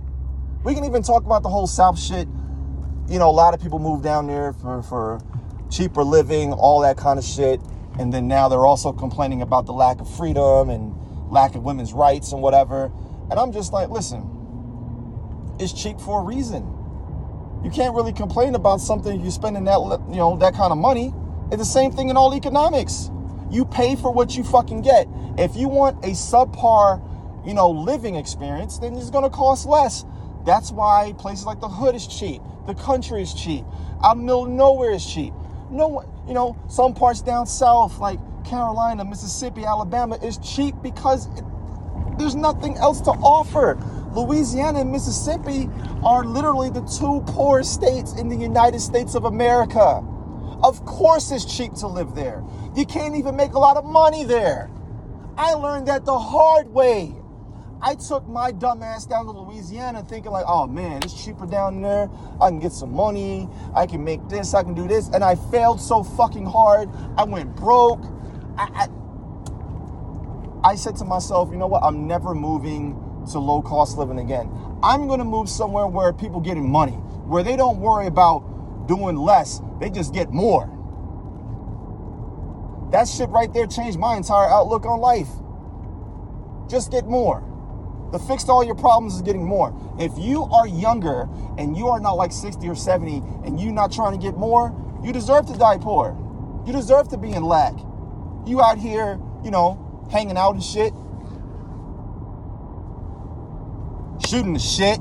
We 0.62 0.74
can 0.74 0.84
even 0.84 1.02
talk 1.02 1.24
about 1.24 1.42
the 1.42 1.48
whole 1.48 1.66
South 1.66 1.98
shit. 1.98 2.28
You 3.08 3.18
know, 3.18 3.30
a 3.30 3.32
lot 3.32 3.54
of 3.54 3.62
people 3.62 3.78
move 3.78 4.02
down 4.02 4.26
there 4.26 4.52
for, 4.52 4.82
for 4.82 5.20
cheaper 5.70 6.04
living, 6.04 6.52
all 6.52 6.82
that 6.82 6.98
kind 6.98 7.18
of 7.18 7.24
shit. 7.24 7.60
And 7.98 8.12
then 8.12 8.28
now 8.28 8.48
they're 8.48 8.66
also 8.66 8.92
complaining 8.92 9.40
about 9.40 9.66
the 9.66 9.72
lack 9.72 10.00
of 10.00 10.14
freedom 10.16 10.68
and 10.68 10.94
lack 11.30 11.54
of 11.54 11.62
women's 11.62 11.92
rights 11.92 12.32
and 12.32 12.42
whatever. 12.42 12.90
And 13.30 13.38
I'm 13.38 13.52
just 13.52 13.72
like, 13.72 13.90
listen, 13.90 15.56
it's 15.58 15.72
cheap 15.72 16.00
for 16.00 16.20
a 16.20 16.24
reason. 16.24 16.62
You 17.64 17.70
can't 17.70 17.94
really 17.94 18.12
complain 18.12 18.54
about 18.54 18.80
something 18.80 19.20
you're 19.20 19.30
spending 19.30 19.64
that 19.64 19.78
you 20.08 20.16
know 20.16 20.36
that 20.36 20.54
kind 20.54 20.70
of 20.70 20.78
money. 20.78 21.12
It's 21.50 21.58
the 21.58 21.64
same 21.64 21.90
thing 21.90 22.08
in 22.08 22.16
all 22.16 22.34
economics. 22.34 23.10
You 23.50 23.64
pay 23.64 23.96
for 23.96 24.12
what 24.12 24.36
you 24.36 24.44
fucking 24.44 24.82
get. 24.82 25.08
If 25.38 25.56
you 25.56 25.68
want 25.68 26.04
a 26.04 26.10
subpar, 26.10 27.02
you 27.46 27.54
know, 27.54 27.70
living 27.70 28.14
experience, 28.14 28.78
then 28.78 28.94
it's 28.94 29.10
gonna 29.10 29.30
cost 29.30 29.66
less. 29.66 30.04
That's 30.46 30.70
why 30.70 31.14
places 31.18 31.46
like 31.46 31.60
the 31.60 31.68
hood 31.68 31.94
is 31.94 32.06
cheap, 32.06 32.40
the 32.66 32.74
country 32.74 33.22
is 33.22 33.34
cheap, 33.34 33.64
out 34.04 34.18
middle 34.18 34.46
nowhere 34.46 34.92
is 34.92 35.04
cheap. 35.04 35.32
No, 35.70 36.04
you 36.26 36.34
know, 36.34 36.56
some 36.68 36.94
parts 36.94 37.22
down 37.22 37.46
south, 37.46 37.98
like 37.98 38.18
Carolina, 38.48 39.04
Mississippi, 39.04 39.64
Alabama 39.64 40.16
is 40.22 40.38
cheap 40.38 40.74
because 40.82 41.26
it, 41.38 41.44
there's 42.18 42.34
nothing 42.34 42.76
else 42.78 43.00
to 43.02 43.10
offer. 43.10 43.78
Louisiana 44.14 44.80
and 44.80 44.90
Mississippi 44.90 45.68
are 46.02 46.24
literally 46.24 46.70
the 46.70 46.80
two 46.82 47.22
poorest 47.32 47.74
states 47.74 48.14
in 48.14 48.28
the 48.28 48.36
United 48.36 48.80
States 48.80 49.14
of 49.14 49.24
America. 49.24 50.02
Of 50.62 50.84
course, 50.86 51.30
it's 51.30 51.44
cheap 51.44 51.74
to 51.74 51.86
live 51.86 52.14
there. 52.14 52.42
You 52.74 52.86
can't 52.86 53.16
even 53.16 53.36
make 53.36 53.52
a 53.52 53.58
lot 53.58 53.76
of 53.76 53.84
money 53.84 54.24
there. 54.24 54.70
I 55.36 55.52
learned 55.52 55.86
that 55.88 56.04
the 56.04 56.18
hard 56.18 56.68
way. 56.68 57.14
I 57.80 57.94
took 57.94 58.26
my 58.26 58.50
dumb 58.50 58.82
ass 58.82 59.06
down 59.06 59.26
to 59.26 59.30
Louisiana 59.30 60.02
thinking 60.02 60.32
like, 60.32 60.46
oh 60.48 60.66
man, 60.66 61.02
it's 61.04 61.24
cheaper 61.24 61.46
down 61.46 61.80
there. 61.80 62.10
I 62.40 62.48
can 62.48 62.58
get 62.58 62.72
some 62.72 62.92
money. 62.92 63.48
I 63.74 63.86
can 63.86 64.02
make 64.02 64.26
this. 64.28 64.52
I 64.52 64.64
can 64.64 64.74
do 64.74 64.88
this. 64.88 65.08
And 65.10 65.22
I 65.22 65.36
failed 65.36 65.80
so 65.80 66.02
fucking 66.02 66.46
hard. 66.46 66.88
I 67.16 67.22
went 67.22 67.54
broke. 67.54 68.02
I, 68.58 68.88
I, 70.64 70.74
said 70.74 70.96
to 70.96 71.04
myself, 71.04 71.50
you 71.52 71.56
know 71.56 71.68
what? 71.68 71.84
I'm 71.84 72.08
never 72.08 72.34
moving 72.34 73.00
to 73.30 73.38
low 73.38 73.62
cost 73.62 73.96
living 73.96 74.18
again. 74.18 74.50
I'm 74.82 75.06
going 75.06 75.20
to 75.20 75.24
move 75.24 75.48
somewhere 75.48 75.86
where 75.86 76.12
people 76.12 76.40
getting 76.40 76.68
money, 76.68 76.92
where 76.92 77.42
they 77.44 77.56
don't 77.56 77.78
worry 77.78 78.06
about 78.06 78.86
doing 78.88 79.16
less. 79.16 79.60
They 79.80 79.90
just 79.90 80.12
get 80.12 80.32
more. 80.32 80.66
That 82.90 83.06
shit 83.06 83.28
right 83.28 83.52
there 83.52 83.66
changed 83.66 83.98
my 83.98 84.16
entire 84.16 84.48
outlook 84.48 84.86
on 84.86 85.00
life. 85.00 85.28
Just 86.68 86.90
get 86.90 87.06
more. 87.06 87.44
The 88.12 88.18
fix 88.18 88.44
to 88.44 88.52
all 88.52 88.64
your 88.64 88.74
problems 88.74 89.14
is 89.14 89.22
getting 89.22 89.44
more. 89.44 89.74
If 90.00 90.12
you 90.18 90.44
are 90.44 90.66
younger 90.66 91.28
and 91.58 91.76
you 91.76 91.88
are 91.88 92.00
not 92.00 92.14
like 92.14 92.32
60 92.32 92.66
or 92.66 92.74
70 92.74 93.22
and 93.44 93.60
you're 93.60 93.72
not 93.72 93.92
trying 93.92 94.18
to 94.18 94.18
get 94.18 94.36
more, 94.36 94.74
you 95.04 95.12
deserve 95.12 95.46
to 95.46 95.58
die 95.58 95.78
poor. 95.78 96.16
You 96.66 96.72
deserve 96.72 97.08
to 97.08 97.18
be 97.18 97.32
in 97.32 97.44
lack. 97.44 97.74
You 98.48 98.62
out 98.62 98.78
here, 98.78 99.20
you 99.44 99.50
know, 99.50 100.08
hanging 100.10 100.38
out 100.38 100.54
and 100.54 100.64
shit. 100.64 100.94
Shooting 104.26 104.54
the 104.54 104.58
shit. 104.58 104.98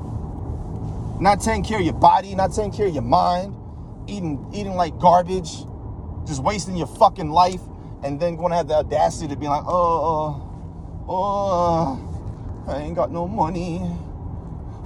Not 1.18 1.40
taking 1.40 1.64
care 1.64 1.78
of 1.78 1.84
your 1.84 1.94
body, 1.94 2.34
not 2.34 2.52
taking 2.52 2.72
care 2.72 2.88
of 2.88 2.92
your 2.92 3.02
mind. 3.02 3.56
Eating 4.06 4.46
eating 4.52 4.74
like 4.74 4.98
garbage. 4.98 5.64
Just 6.26 6.42
wasting 6.42 6.76
your 6.76 6.86
fucking 6.86 7.30
life. 7.30 7.62
And 8.02 8.20
then 8.20 8.36
going 8.36 8.50
to 8.50 8.56
have 8.56 8.68
the 8.68 8.74
audacity 8.74 9.28
to 9.28 9.36
be 9.36 9.48
like, 9.48 9.64
oh, 9.66 11.06
oh, 11.08 12.64
I 12.68 12.82
ain't 12.82 12.96
got 12.96 13.10
no 13.10 13.26
money. 13.26 13.80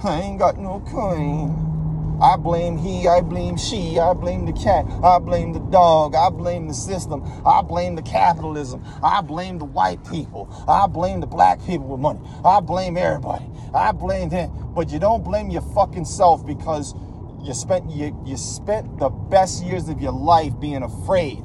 I 0.05 0.21
ain't 0.21 0.39
got 0.39 0.57
no 0.57 0.79
coin. 0.87 1.72
I 2.21 2.37
blame 2.37 2.77
he, 2.77 3.07
I 3.07 3.21
blame 3.21 3.57
she, 3.57 3.99
I 3.99 4.13
blame 4.13 4.45
the 4.45 4.53
cat, 4.53 4.85
I 5.03 5.19
blame 5.19 5.53
the 5.53 5.59
dog, 5.59 6.15
I 6.15 6.29
blame 6.29 6.67
the 6.67 6.73
system, 6.73 7.23
I 7.45 7.61
blame 7.61 7.95
the 7.95 8.01
capitalism, 8.01 8.83
I 9.03 9.21
blame 9.21 9.57
the 9.57 9.65
white 9.65 10.03
people, 10.09 10.47
I 10.67 10.87
blame 10.87 11.19
the 11.19 11.27
black 11.27 11.63
people 11.65 11.87
with 11.87 11.99
money, 11.99 12.21
I 12.45 12.59
blame 12.59 12.97
everybody, 12.97 13.45
I 13.73 13.91
blame 13.91 14.29
them. 14.29 14.51
But 14.73 14.91
you 14.91 14.99
don't 14.99 15.23
blame 15.23 15.49
your 15.49 15.63
fucking 15.73 16.05
self 16.05 16.45
because 16.45 16.93
you 17.41 17.53
spent 17.53 17.89
you, 17.89 18.17
you 18.25 18.37
spent 18.37 18.99
the 18.99 19.09
best 19.09 19.63
years 19.63 19.89
of 19.89 20.01
your 20.01 20.13
life 20.13 20.57
being 20.59 20.83
afraid. 20.83 21.43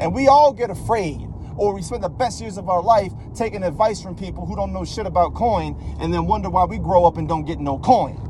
And 0.00 0.14
we 0.14 0.26
all 0.28 0.52
get 0.52 0.70
afraid 0.70 1.28
or 1.56 1.74
we 1.74 1.82
spend 1.82 2.04
the 2.04 2.08
best 2.08 2.40
years 2.40 2.56
of 2.56 2.68
our 2.68 2.82
life 2.82 3.12
taking 3.34 3.62
advice 3.64 4.00
from 4.00 4.14
people 4.14 4.46
who 4.46 4.54
don't 4.56 4.72
know 4.72 4.84
shit 4.84 5.06
about 5.06 5.34
coin 5.34 5.76
and 6.00 6.14
then 6.14 6.26
wonder 6.26 6.48
why 6.48 6.64
we 6.64 6.78
grow 6.78 7.04
up 7.04 7.16
and 7.16 7.28
don't 7.28 7.44
get 7.44 7.58
no 7.58 7.78
coin 7.78 8.27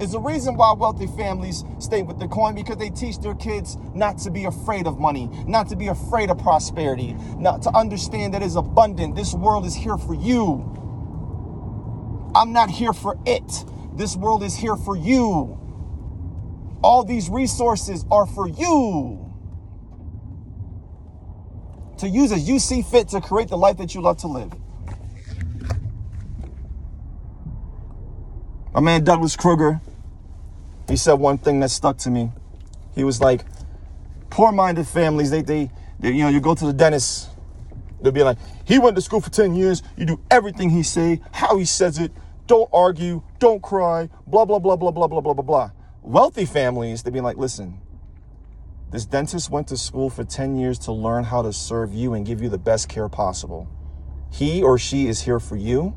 is 0.00 0.12
the 0.12 0.20
reason 0.20 0.56
why 0.56 0.72
wealthy 0.72 1.06
families 1.06 1.62
stay 1.78 2.02
with 2.02 2.18
the 2.18 2.26
coin 2.26 2.54
because 2.54 2.78
they 2.78 2.88
teach 2.88 3.18
their 3.20 3.34
kids 3.34 3.76
not 3.94 4.16
to 4.18 4.30
be 4.30 4.46
afraid 4.46 4.86
of 4.86 4.98
money, 4.98 5.28
not 5.46 5.68
to 5.68 5.76
be 5.76 5.88
afraid 5.88 6.30
of 6.30 6.38
prosperity, 6.38 7.14
not 7.36 7.60
to 7.62 7.70
understand 7.76 8.32
that 8.32 8.42
it's 8.42 8.56
abundant. 8.56 9.14
This 9.14 9.34
world 9.34 9.66
is 9.66 9.74
here 9.74 9.98
for 9.98 10.14
you. 10.14 10.76
I'm 12.34 12.52
not 12.52 12.70
here 12.70 12.94
for 12.94 13.18
it. 13.26 13.64
This 13.94 14.16
world 14.16 14.42
is 14.42 14.56
here 14.56 14.76
for 14.76 14.96
you. 14.96 15.58
All 16.82 17.04
these 17.04 17.28
resources 17.28 18.06
are 18.10 18.24
for 18.26 18.48
you 18.48 19.26
to 21.98 22.08
use 22.08 22.32
as 22.32 22.48
you 22.48 22.58
see 22.58 22.80
fit 22.80 23.08
to 23.08 23.20
create 23.20 23.48
the 23.48 23.58
life 23.58 23.76
that 23.76 23.94
you 23.94 24.00
love 24.00 24.16
to 24.18 24.28
live. 24.28 24.52
My 28.72 28.80
man 28.80 29.04
Douglas 29.04 29.36
Kruger, 29.36 29.82
he 30.90 30.96
said 30.96 31.14
one 31.14 31.38
thing 31.38 31.60
that 31.60 31.70
stuck 31.70 31.96
to 31.98 32.10
me. 32.10 32.32
He 32.96 33.04
was 33.04 33.20
like, 33.20 33.44
poor-minded 34.28 34.88
families, 34.88 35.30
they, 35.30 35.42
they, 35.42 35.70
they, 36.00 36.10
you 36.10 36.24
know, 36.24 36.28
you 36.28 36.40
go 36.40 36.54
to 36.54 36.66
the 36.66 36.72
dentist, 36.72 37.30
they'll 38.02 38.12
be 38.12 38.24
like, 38.24 38.38
he 38.64 38.78
went 38.80 38.96
to 38.96 39.02
school 39.02 39.20
for 39.20 39.30
10 39.30 39.54
years, 39.54 39.82
you 39.96 40.04
do 40.04 40.20
everything 40.30 40.68
he 40.70 40.82
say, 40.82 41.20
how 41.32 41.56
he 41.56 41.64
says 41.64 41.98
it, 41.98 42.10
don't 42.48 42.68
argue, 42.72 43.22
don't 43.38 43.62
cry, 43.62 44.08
blah, 44.26 44.44
blah, 44.44 44.58
blah, 44.58 44.74
blah, 44.74 44.90
blah, 44.90 45.06
blah, 45.06 45.20
blah, 45.20 45.32
blah, 45.32 45.44
blah. 45.44 45.70
Wealthy 46.02 46.44
families, 46.44 47.04
they'd 47.04 47.12
be 47.12 47.20
like, 47.20 47.36
listen, 47.36 47.80
this 48.90 49.06
dentist 49.06 49.48
went 49.48 49.68
to 49.68 49.76
school 49.76 50.10
for 50.10 50.24
10 50.24 50.56
years 50.56 50.76
to 50.80 50.92
learn 50.92 51.22
how 51.22 51.42
to 51.42 51.52
serve 51.52 51.94
you 51.94 52.14
and 52.14 52.26
give 52.26 52.42
you 52.42 52.48
the 52.48 52.58
best 52.58 52.88
care 52.88 53.08
possible. 53.08 53.68
He 54.32 54.60
or 54.60 54.76
she 54.76 55.06
is 55.06 55.22
here 55.22 55.38
for 55.38 55.54
you. 55.54 55.94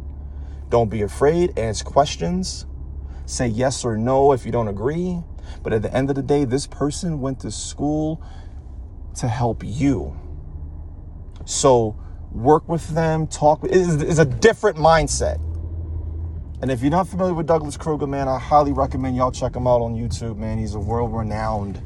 Don't 0.69 0.89
be 0.89 1.01
afraid, 1.01 1.57
ask 1.57 1.83
questions, 1.83 2.67
say 3.25 3.48
yes 3.48 3.86
or 3.86 3.98
no 3.98 4.32
if 4.32 4.46
you 4.46 4.51
don't 4.51 4.68
agree. 4.68 5.20
But 5.62 5.74
at 5.74 5.82
the 5.82 5.94
end 5.94 6.10
of 6.10 6.15
the 6.15 6.22
day, 6.22 6.46
this 6.46 6.68
person 6.68 7.22
went 7.22 7.39
to 7.42 7.51
school 7.51 8.22
to 9.15 9.27
help 9.27 9.63
you. 9.63 10.18
So 11.46 11.96
work 12.32 12.68
with 12.68 12.88
them, 12.89 13.27
talk. 13.27 13.60
It's 13.63 14.20
a 14.20 14.25
different 14.25 14.77
mindset. 14.77 15.39
And 16.62 16.72
if 16.72 16.82
you're 16.82 16.92
not 16.92 17.08
familiar 17.10 17.34
with 17.34 17.46
Douglas 17.46 17.75
Kruger, 17.75 18.08
man, 18.08 18.30
I 18.30 18.39
highly 18.39 18.72
recommend 18.72 19.18
y'all 19.18 19.32
check 19.32 19.56
him 19.56 19.68
out 19.68 19.82
on 19.82 19.96
YouTube, 19.96 20.38
man. 20.38 20.58
He's 20.58 20.75
a 20.75 20.80
world 20.80 21.13
renowned 21.13 21.82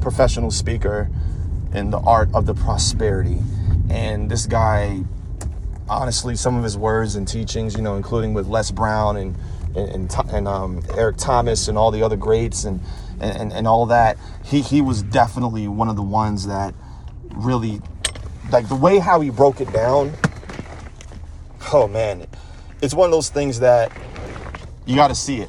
professional 0.00 0.50
speaker 0.50 1.10
in 1.74 1.90
the 1.90 1.98
art 1.98 2.30
of 2.34 2.46
the 2.46 2.54
prosperity. 2.54 3.38
And 3.90 4.30
this 4.30 4.46
guy, 4.46 5.04
honestly, 5.88 6.34
some 6.34 6.56
of 6.56 6.64
his 6.64 6.78
words 6.78 7.14
and 7.14 7.28
teachings, 7.28 7.74
you 7.74 7.82
know, 7.82 7.96
including 7.96 8.32
with 8.32 8.46
Les 8.46 8.70
Brown 8.70 9.18
and 9.18 9.36
and, 9.74 10.14
and, 10.30 10.48
um, 10.48 10.82
Eric 10.96 11.16
Thomas 11.16 11.68
and 11.68 11.78
all 11.78 11.90
the 11.90 12.02
other 12.02 12.16
greats 12.16 12.64
and, 12.64 12.80
and, 13.20 13.52
and 13.52 13.66
all 13.66 13.86
that, 13.86 14.18
he, 14.44 14.60
he 14.60 14.80
was 14.80 15.02
definitely 15.02 15.68
one 15.68 15.88
of 15.88 15.96
the 15.96 16.02
ones 16.02 16.46
that 16.46 16.74
really, 17.34 17.80
like 18.50 18.68
the 18.68 18.76
way 18.76 18.98
how 18.98 19.20
he 19.20 19.30
broke 19.30 19.60
it 19.60 19.72
down, 19.72 20.12
oh 21.72 21.88
man, 21.88 22.26
it's 22.80 22.94
one 22.94 23.06
of 23.06 23.12
those 23.12 23.30
things 23.30 23.60
that 23.60 23.92
you 24.84 24.96
got 24.96 25.08
to 25.08 25.14
see 25.14 25.40
it. 25.40 25.48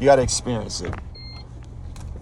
You 0.00 0.06
got 0.06 0.16
to 0.16 0.22
experience 0.22 0.80
it. 0.80 0.92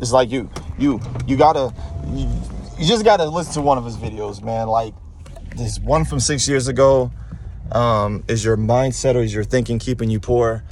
It's 0.00 0.12
like 0.12 0.30
you, 0.30 0.50
you, 0.78 1.00
you 1.26 1.36
gotta, 1.36 1.72
you, 2.08 2.28
you 2.76 2.86
just 2.86 3.04
gotta 3.04 3.24
listen 3.24 3.54
to 3.54 3.62
one 3.62 3.78
of 3.78 3.84
his 3.84 3.96
videos, 3.96 4.42
man. 4.42 4.66
Like 4.66 4.94
this 5.56 5.78
one 5.78 6.04
from 6.04 6.18
six 6.18 6.48
years 6.48 6.66
ago. 6.66 7.12
Um, 7.70 8.24
is 8.28 8.44
your 8.44 8.56
mindset 8.56 9.14
or 9.14 9.20
is 9.20 9.32
your 9.32 9.44
thinking 9.44 9.78
keeping 9.78 10.10
you 10.10 10.20
poor? 10.20 10.64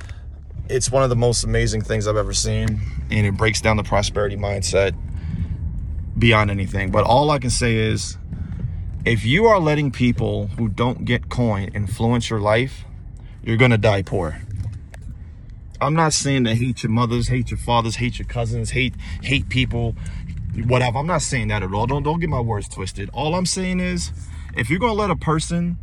It's 0.71 0.91
one 0.91 1.03
of 1.03 1.11
the 1.11 1.17
most 1.17 1.43
amazing 1.45 1.83
things 1.83 2.07
I've 2.07 2.17
ever 2.17 2.33
seen, 2.33 2.81
and 3.11 3.27
it 3.27 3.37
breaks 3.37 3.61
down 3.61 3.77
the 3.77 3.83
prosperity 3.83 4.37
mindset 4.37 4.97
beyond 6.17 6.51
anything. 6.51 6.91
But 6.91 7.05
all 7.05 7.31
I 7.31 7.39
can 7.39 7.51
say 7.51 7.77
is 7.77 8.17
if 9.05 9.25
you 9.25 9.47
are 9.47 9.59
letting 9.59 9.91
people 9.91 10.47
who 10.59 10.69
don't 10.69 11.05
get 11.05 11.29
coin 11.29 11.71
influence 11.75 12.31
your 12.31 12.41
life, 12.41 12.85
you're 13.43 13.57
going 13.57 13.73
to 13.73 13.79
die 13.79 14.03
poor. 14.03 14.41
I'm 15.81 15.95
not 15.95 16.13
saying 16.13 16.45
to 16.45 16.55
hate 16.55 16.83
your 16.83 16.93
mothers, 16.93 17.29
hate 17.29 17.51
your 17.51 17.59
fathers, 17.59 17.97
hate 17.97 18.19
your 18.19 18.29
cousins, 18.29 18.71
hate 18.71 18.95
hate 19.23 19.49
people, 19.49 19.97
whatever. 20.67 20.99
I'm 20.99 21.07
not 21.07 21.23
saying 21.23 21.49
that 21.49 21.63
at 21.63 21.73
all. 21.73 21.87
Don't 21.87 22.03
don't 22.03 22.21
get 22.21 22.29
my 22.29 22.41
words 22.41 22.69
twisted. 22.69 23.11
All 23.13 23.35
I'm 23.35 23.47
saying 23.47 23.81
is 23.81 24.13
if 24.57 24.69
you're 24.71 24.79
going 24.79 24.93
to 24.93 24.99
let 24.99 25.11
a 25.11 25.17
person 25.17 25.79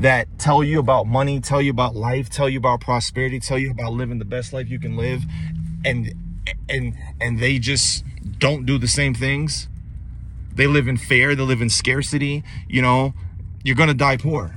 that 0.00 0.26
tell 0.38 0.64
you 0.64 0.78
about 0.78 1.06
money, 1.06 1.40
tell 1.40 1.60
you 1.60 1.70
about 1.70 1.94
life, 1.94 2.30
tell 2.30 2.48
you 2.48 2.58
about 2.58 2.80
prosperity, 2.80 3.38
tell 3.38 3.58
you 3.58 3.70
about 3.70 3.92
living 3.92 4.18
the 4.18 4.24
best 4.24 4.52
life 4.52 4.68
you 4.68 4.78
can 4.78 4.96
live 4.96 5.22
and 5.84 6.12
and 6.68 6.96
and 7.20 7.38
they 7.38 7.58
just 7.58 8.04
don't 8.38 8.66
do 8.66 8.78
the 8.78 8.88
same 8.88 9.14
things. 9.14 9.68
They 10.54 10.66
live 10.66 10.88
in 10.88 10.96
fear, 10.96 11.34
they 11.34 11.42
live 11.42 11.62
in 11.62 11.70
scarcity, 11.70 12.42
you 12.68 12.82
know, 12.82 13.14
you're 13.62 13.76
going 13.76 13.88
to 13.88 13.94
die 13.94 14.16
poor. 14.16 14.54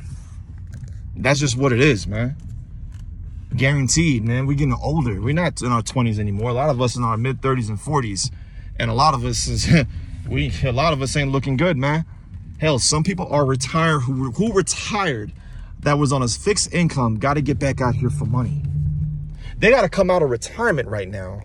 That's 1.16 1.40
just 1.40 1.58
what 1.58 1.72
it 1.72 1.80
is, 1.80 2.08
man. 2.08 2.36
Guaranteed, 3.56 4.24
man. 4.24 4.48
We're 4.48 4.58
getting 4.58 4.74
older. 4.74 5.22
We're 5.22 5.36
not 5.36 5.62
in 5.62 5.72
our 5.72 5.84
20s 5.84 6.18
anymore. 6.18 6.50
A 6.50 6.54
lot 6.54 6.70
of 6.70 6.82
us 6.82 6.96
in 6.96 7.04
our 7.04 7.18
mid 7.18 7.42
30s 7.42 7.70
and 7.70 7.78
40s. 7.78 8.32
And 8.80 8.90
a 8.90 8.94
lot 8.94 9.14
of 9.14 9.24
us 9.24 9.48
is 9.48 9.68
we 10.28 10.52
a 10.64 10.72
lot 10.72 10.94
of 10.94 11.02
us 11.02 11.16
ain't 11.16 11.32
looking 11.32 11.58
good, 11.58 11.78
man. 11.78 12.06
Hell, 12.64 12.80
some 12.80 13.04
people 13.04 13.28
are 13.30 13.44
retired 13.44 14.00
who, 14.00 14.32
who 14.32 14.54
retired 14.54 15.34
that 15.80 15.98
was 16.00 16.14
on 16.14 16.24
a 16.24 16.30
fixed 16.30 16.74
income, 16.74 17.20
got 17.20 17.34
to 17.34 17.42
get 17.42 17.60
back 17.60 17.82
out 17.82 17.94
here 17.94 18.10
for 18.10 18.24
money. 18.24 18.62
They 19.58 19.70
got 19.70 19.82
to 19.82 19.90
come 19.90 20.10
out 20.10 20.24
of 20.24 20.30
retirement 20.30 20.88
right 20.88 21.10
now 21.10 21.42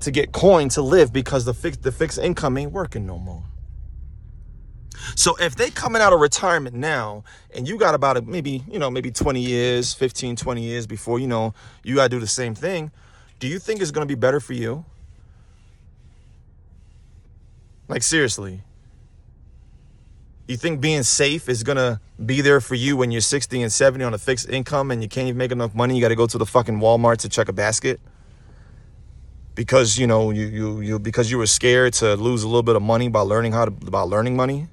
to 0.00 0.10
get 0.10 0.32
coin 0.32 0.68
to 0.68 0.82
live 0.82 1.10
because 1.10 1.46
the 1.46 1.54
fixed 1.54 1.82
the 1.82 1.90
fixed 1.90 2.18
income 2.18 2.58
ain't 2.58 2.72
working 2.72 3.06
no 3.06 3.16
more. 3.18 3.44
So 5.14 5.36
if 5.36 5.56
they 5.56 5.70
coming 5.70 6.02
out 6.02 6.12
of 6.12 6.20
retirement 6.20 6.76
now 6.76 7.24
and 7.54 7.66
you 7.66 7.78
got 7.78 7.94
about 7.94 8.18
a, 8.18 8.20
maybe, 8.20 8.62
you 8.70 8.78
know, 8.78 8.90
maybe 8.90 9.10
20 9.10 9.40
years, 9.40 9.94
15, 9.94 10.36
20 10.36 10.62
years 10.62 10.86
before, 10.86 11.18
you 11.18 11.28
know, 11.28 11.54
you 11.82 11.94
got 11.94 12.02
to 12.02 12.08
do 12.10 12.20
the 12.20 12.26
same 12.26 12.54
thing, 12.54 12.90
do 13.40 13.48
you 13.48 13.58
think 13.58 13.80
it's 13.80 13.90
going 13.90 14.06
to 14.06 14.14
be 14.14 14.20
better 14.20 14.40
for 14.40 14.52
you? 14.52 14.84
Like 17.88 18.02
seriously. 18.02 18.60
You 20.46 20.56
think 20.56 20.80
being 20.80 21.02
safe 21.02 21.48
is 21.48 21.64
gonna 21.64 22.00
be 22.24 22.40
there 22.40 22.60
for 22.60 22.76
you 22.76 22.96
when 22.96 23.10
you're 23.10 23.20
60 23.20 23.62
and 23.62 23.72
70 23.72 24.04
on 24.04 24.14
a 24.14 24.18
fixed 24.18 24.48
income 24.48 24.92
and 24.92 25.02
you 25.02 25.08
can't 25.08 25.26
even 25.26 25.38
make 25.38 25.50
enough 25.50 25.74
money? 25.74 25.96
You 25.96 26.00
got 26.00 26.08
to 26.08 26.14
go 26.14 26.26
to 26.26 26.38
the 26.38 26.46
fucking 26.46 26.78
Walmart 26.78 27.18
to 27.18 27.28
check 27.28 27.48
a 27.48 27.52
basket 27.52 28.00
because 29.56 29.98
you 29.98 30.06
know 30.06 30.30
you 30.30 30.46
you 30.46 30.80
you 30.80 30.98
because 31.00 31.30
you 31.30 31.38
were 31.38 31.46
scared 31.46 31.94
to 31.94 32.14
lose 32.14 32.44
a 32.44 32.46
little 32.46 32.62
bit 32.62 32.76
of 32.76 32.82
money 32.82 33.08
by 33.08 33.20
learning 33.20 33.52
how 33.52 33.64
to 33.64 34.04
learning 34.04 34.36
money. 34.36 34.68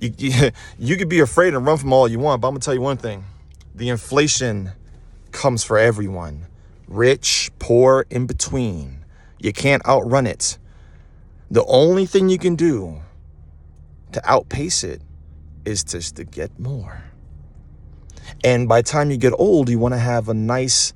You, 0.00 0.14
you, 0.16 0.50
you 0.78 0.96
could 0.96 1.10
be 1.10 1.20
afraid 1.20 1.52
and 1.52 1.66
run 1.66 1.76
from 1.76 1.92
all 1.92 2.08
you 2.08 2.18
want, 2.18 2.40
but 2.40 2.48
I'm 2.48 2.54
gonna 2.54 2.60
tell 2.60 2.74
you 2.74 2.80
one 2.80 2.96
thing: 2.96 3.24
the 3.74 3.90
inflation 3.90 4.72
comes 5.32 5.64
for 5.64 5.76
everyone, 5.76 6.46
rich, 6.88 7.50
poor, 7.58 8.06
in 8.08 8.26
between. 8.26 9.04
You 9.38 9.52
can't 9.52 9.84
outrun 9.86 10.26
it. 10.26 10.56
The 11.50 11.64
only 11.66 12.06
thing 12.06 12.30
you 12.30 12.38
can 12.38 12.54
do 12.54 13.02
to 14.14 14.30
outpace 14.30 14.84
it 14.84 15.02
is 15.64 15.84
just 15.84 16.16
to 16.16 16.24
get 16.24 16.58
more. 16.58 17.04
And 18.42 18.68
by 18.68 18.80
the 18.80 18.88
time 18.88 19.10
you 19.10 19.16
get 19.16 19.32
old, 19.38 19.68
you 19.68 19.78
want 19.78 19.94
to 19.94 19.98
have 19.98 20.28
a 20.28 20.34
nice 20.34 20.92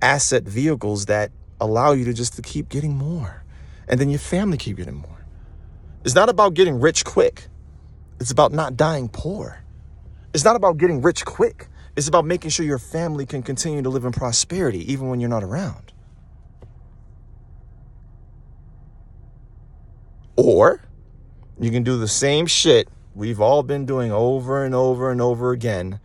asset 0.00 0.44
vehicles 0.44 1.06
that 1.06 1.30
allow 1.60 1.92
you 1.92 2.04
to 2.04 2.12
just 2.12 2.36
to 2.36 2.42
keep 2.42 2.68
getting 2.68 2.94
more. 2.96 3.42
And 3.88 3.98
then 3.98 4.10
your 4.10 4.18
family 4.18 4.58
keep 4.58 4.76
getting 4.76 4.94
more. 4.94 5.24
It's 6.04 6.14
not 6.14 6.28
about 6.28 6.54
getting 6.54 6.80
rich 6.80 7.04
quick. 7.04 7.48
It's 8.20 8.30
about 8.30 8.52
not 8.52 8.76
dying 8.76 9.08
poor. 9.08 9.62
It's 10.34 10.44
not 10.44 10.56
about 10.56 10.76
getting 10.76 11.02
rich 11.02 11.24
quick. 11.24 11.68
It's 11.96 12.06
about 12.06 12.24
making 12.24 12.50
sure 12.50 12.64
your 12.64 12.78
family 12.78 13.26
can 13.26 13.42
continue 13.42 13.82
to 13.82 13.88
live 13.88 14.04
in 14.04 14.12
prosperity 14.12 14.92
even 14.92 15.08
when 15.08 15.20
you're 15.20 15.30
not 15.30 15.42
around. 15.42 15.92
Or 20.36 20.80
you 21.60 21.70
can 21.70 21.82
do 21.82 21.98
the 21.98 22.08
same 22.08 22.46
shit 22.46 22.88
we've 23.14 23.40
all 23.40 23.62
been 23.62 23.84
doing 23.84 24.12
over 24.12 24.64
and 24.64 24.74
over 24.74 25.10
and 25.10 25.20
over 25.20 25.50
again 25.50 26.00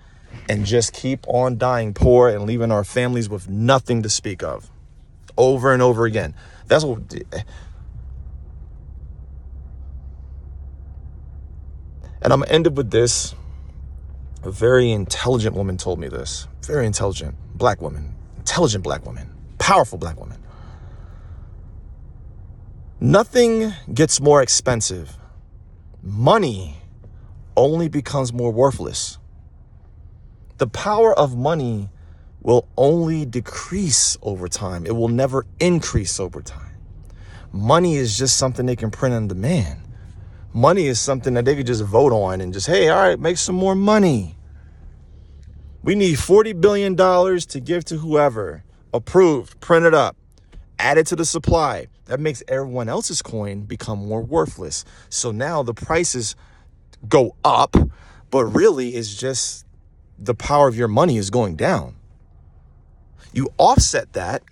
and 0.49 0.65
just 0.65 0.93
keep 0.93 1.27
on 1.27 1.57
dying 1.57 1.93
poor 1.93 2.29
and 2.29 2.43
leaving 2.45 2.71
our 2.71 2.83
families 2.83 3.29
with 3.29 3.47
nothing 3.47 4.01
to 4.03 4.09
speak 4.09 4.43
of 4.43 4.69
over 5.37 5.73
and 5.73 5.81
over 5.81 6.05
again. 6.05 6.35
That's 6.67 6.83
what. 6.83 6.99
And 12.21 12.31
I'm 12.31 12.39
gonna 12.39 12.51
end 12.51 12.67
it 12.67 12.73
with 12.73 12.91
this. 12.91 13.35
A 14.43 14.51
very 14.51 14.91
intelligent 14.91 15.55
woman 15.55 15.77
told 15.77 15.99
me 15.99 16.07
this. 16.07 16.47
Very 16.63 16.85
intelligent 16.85 17.35
black 17.55 17.81
woman, 17.81 18.15
intelligent 18.37 18.83
black 18.83 19.05
woman, 19.05 19.33
powerful 19.57 19.97
black 19.97 20.19
woman. 20.19 20.37
Nothing 22.99 23.73
gets 23.93 24.21
more 24.21 24.41
expensive. 24.41 25.17
Money 26.05 26.75
only 27.55 27.87
becomes 27.87 28.33
more 28.33 28.51
worthless. 28.51 29.19
The 30.57 30.67
power 30.67 31.17
of 31.17 31.37
money 31.37 31.89
will 32.41 32.67
only 32.75 33.25
decrease 33.25 34.17
over 34.21 34.49
time. 34.49 34.85
It 34.85 34.97
will 34.97 35.07
never 35.07 35.45
increase 35.61 36.19
over 36.19 36.41
time. 36.41 36.75
Money 37.53 37.95
is 37.95 38.17
just 38.17 38.35
something 38.35 38.65
they 38.65 38.75
can 38.75 38.91
print 38.91 39.15
on 39.15 39.29
demand. 39.29 39.79
Money 40.53 40.87
is 40.87 40.99
something 40.99 41.35
that 41.35 41.45
they 41.45 41.55
could 41.55 41.67
just 41.67 41.83
vote 41.83 42.11
on 42.11 42.41
and 42.41 42.51
just, 42.51 42.67
hey, 42.67 42.89
all 42.89 42.99
right, 42.99 43.19
make 43.19 43.37
some 43.37 43.55
more 43.55 43.73
money. 43.73 44.35
We 45.83 45.95
need 45.95 46.17
$40 46.17 46.59
billion 46.59 46.97
to 46.97 47.59
give 47.61 47.85
to 47.85 47.97
whoever. 47.97 48.65
Approved, 48.93 49.59
print 49.61 49.85
it 49.85 49.93
up, 49.93 50.17
add 50.77 50.97
it 50.97 51.07
to 51.07 51.15
the 51.15 51.25
supply. 51.25 51.87
That 52.05 52.19
makes 52.19 52.43
everyone 52.47 52.89
else's 52.89 53.21
coin 53.21 53.61
become 53.61 54.05
more 54.05 54.21
worthless. 54.21 54.83
So 55.09 55.31
now 55.31 55.63
the 55.63 55.73
prices 55.73 56.35
go 57.07 57.35
up, 57.43 57.75
but 58.29 58.45
really 58.45 58.89
it's 58.89 59.15
just 59.15 59.65
the 60.19 60.35
power 60.35 60.67
of 60.67 60.75
your 60.75 60.87
money 60.87 61.17
is 61.17 61.29
going 61.29 61.55
down. 61.55 61.95
You 63.31 63.49
offset 63.57 64.13
that 64.13 64.43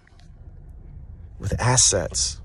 with 1.40 1.60
assets. 1.60 2.40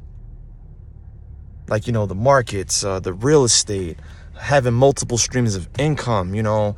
Like, 1.68 1.86
you 1.86 1.92
know, 1.92 2.06
the 2.06 2.14
markets, 2.14 2.84
uh, 2.84 3.00
the 3.00 3.12
real 3.12 3.44
estate, 3.44 3.98
having 4.38 4.74
multiple 4.74 5.18
streams 5.18 5.54
of 5.56 5.68
income, 5.78 6.34
you 6.34 6.42
know, 6.42 6.76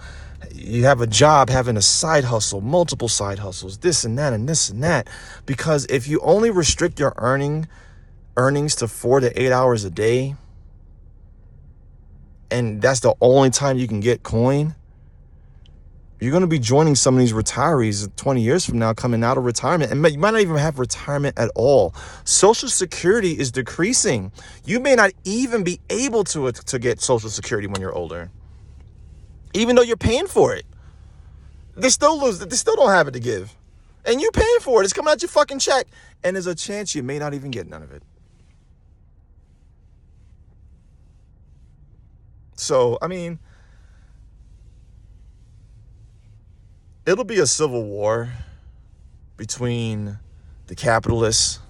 you 0.54 0.84
have 0.84 1.00
a 1.00 1.06
job, 1.06 1.50
having 1.50 1.76
a 1.76 1.82
side 1.82 2.24
hustle, 2.24 2.60
multiple 2.60 3.08
side 3.08 3.38
hustles, 3.38 3.78
this 3.78 4.04
and 4.04 4.18
that 4.18 4.32
and 4.32 4.48
this 4.48 4.70
and 4.70 4.82
that. 4.82 5.08
Because 5.46 5.84
if 5.86 6.08
you 6.08 6.20
only 6.20 6.50
restrict 6.50 6.98
your 6.98 7.12
earning 7.16 7.66
earnings 8.38 8.76
to 8.76 8.88
four 8.88 9.20
to 9.20 9.42
eight 9.42 9.52
hours 9.52 9.84
a 9.84 9.90
day, 9.90 10.36
and 12.50 12.80
that's 12.80 13.00
the 13.00 13.14
only 13.20 13.50
time 13.50 13.78
you 13.78 13.88
can 13.88 14.00
get 14.00 14.22
coin, 14.22 14.74
you're 16.20 16.32
going 16.32 16.42
to 16.42 16.48
be 16.48 16.58
joining 16.58 16.96
some 16.96 17.14
of 17.14 17.20
these 17.20 17.32
retirees 17.32 18.14
20 18.16 18.40
years 18.40 18.64
from 18.66 18.78
now 18.78 18.92
coming 18.92 19.22
out 19.22 19.38
of 19.38 19.44
retirement 19.44 19.92
and 19.92 20.04
you 20.10 20.18
might 20.18 20.32
not 20.32 20.40
even 20.40 20.56
have 20.56 20.78
retirement 20.80 21.38
at 21.38 21.50
all. 21.54 21.94
Social 22.24 22.68
security 22.68 23.38
is 23.38 23.52
decreasing. 23.52 24.32
You 24.64 24.80
may 24.80 24.96
not 24.96 25.12
even 25.24 25.62
be 25.62 25.80
able 25.90 26.24
to 26.24 26.50
to 26.50 26.78
get 26.80 27.00
social 27.00 27.30
security 27.30 27.68
when 27.68 27.80
you're 27.80 27.94
older 27.94 28.30
even 29.54 29.76
though 29.76 29.82
you're 29.82 29.96
paying 29.96 30.26
for 30.26 30.54
it. 30.54 30.66
They 31.76 31.88
still 31.90 32.20
lose 32.20 32.40
they 32.40 32.56
still 32.56 32.76
don't 32.76 32.90
have 32.90 33.08
it 33.08 33.12
to 33.12 33.20
give. 33.20 33.54
And 34.04 34.20
you're 34.20 34.32
paying 34.32 34.60
for 34.60 34.82
it 34.82 34.84
it's 34.86 34.92
coming 34.92 35.12
out 35.12 35.22
your 35.22 35.28
fucking 35.28 35.60
check 35.60 35.86
and 36.24 36.34
there's 36.36 36.48
a 36.48 36.54
chance 36.54 36.96
you 36.96 37.04
may 37.04 37.18
not 37.20 37.34
even 37.34 37.52
get 37.52 37.68
none 37.68 37.82
of 37.82 37.92
it 37.92 38.02
so 42.58 42.98
i 43.00 43.06
mean 43.06 43.38
it'll 47.06 47.24
be 47.24 47.38
a 47.38 47.46
civil 47.46 47.84
war 47.84 48.30
between 49.38 50.18
the 50.66 50.74
capitalists 50.74 51.60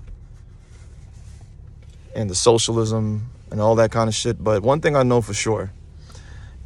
and 2.14 2.28
the 2.28 2.34
socialism 2.34 3.30
and 3.50 3.60
all 3.60 3.76
that 3.76 3.92
kind 3.92 4.08
of 4.08 4.14
shit. 4.14 4.42
But 4.42 4.62
one 4.62 4.80
thing 4.80 4.96
I 4.96 5.04
know 5.04 5.20
for 5.20 5.34
sure 5.34 5.70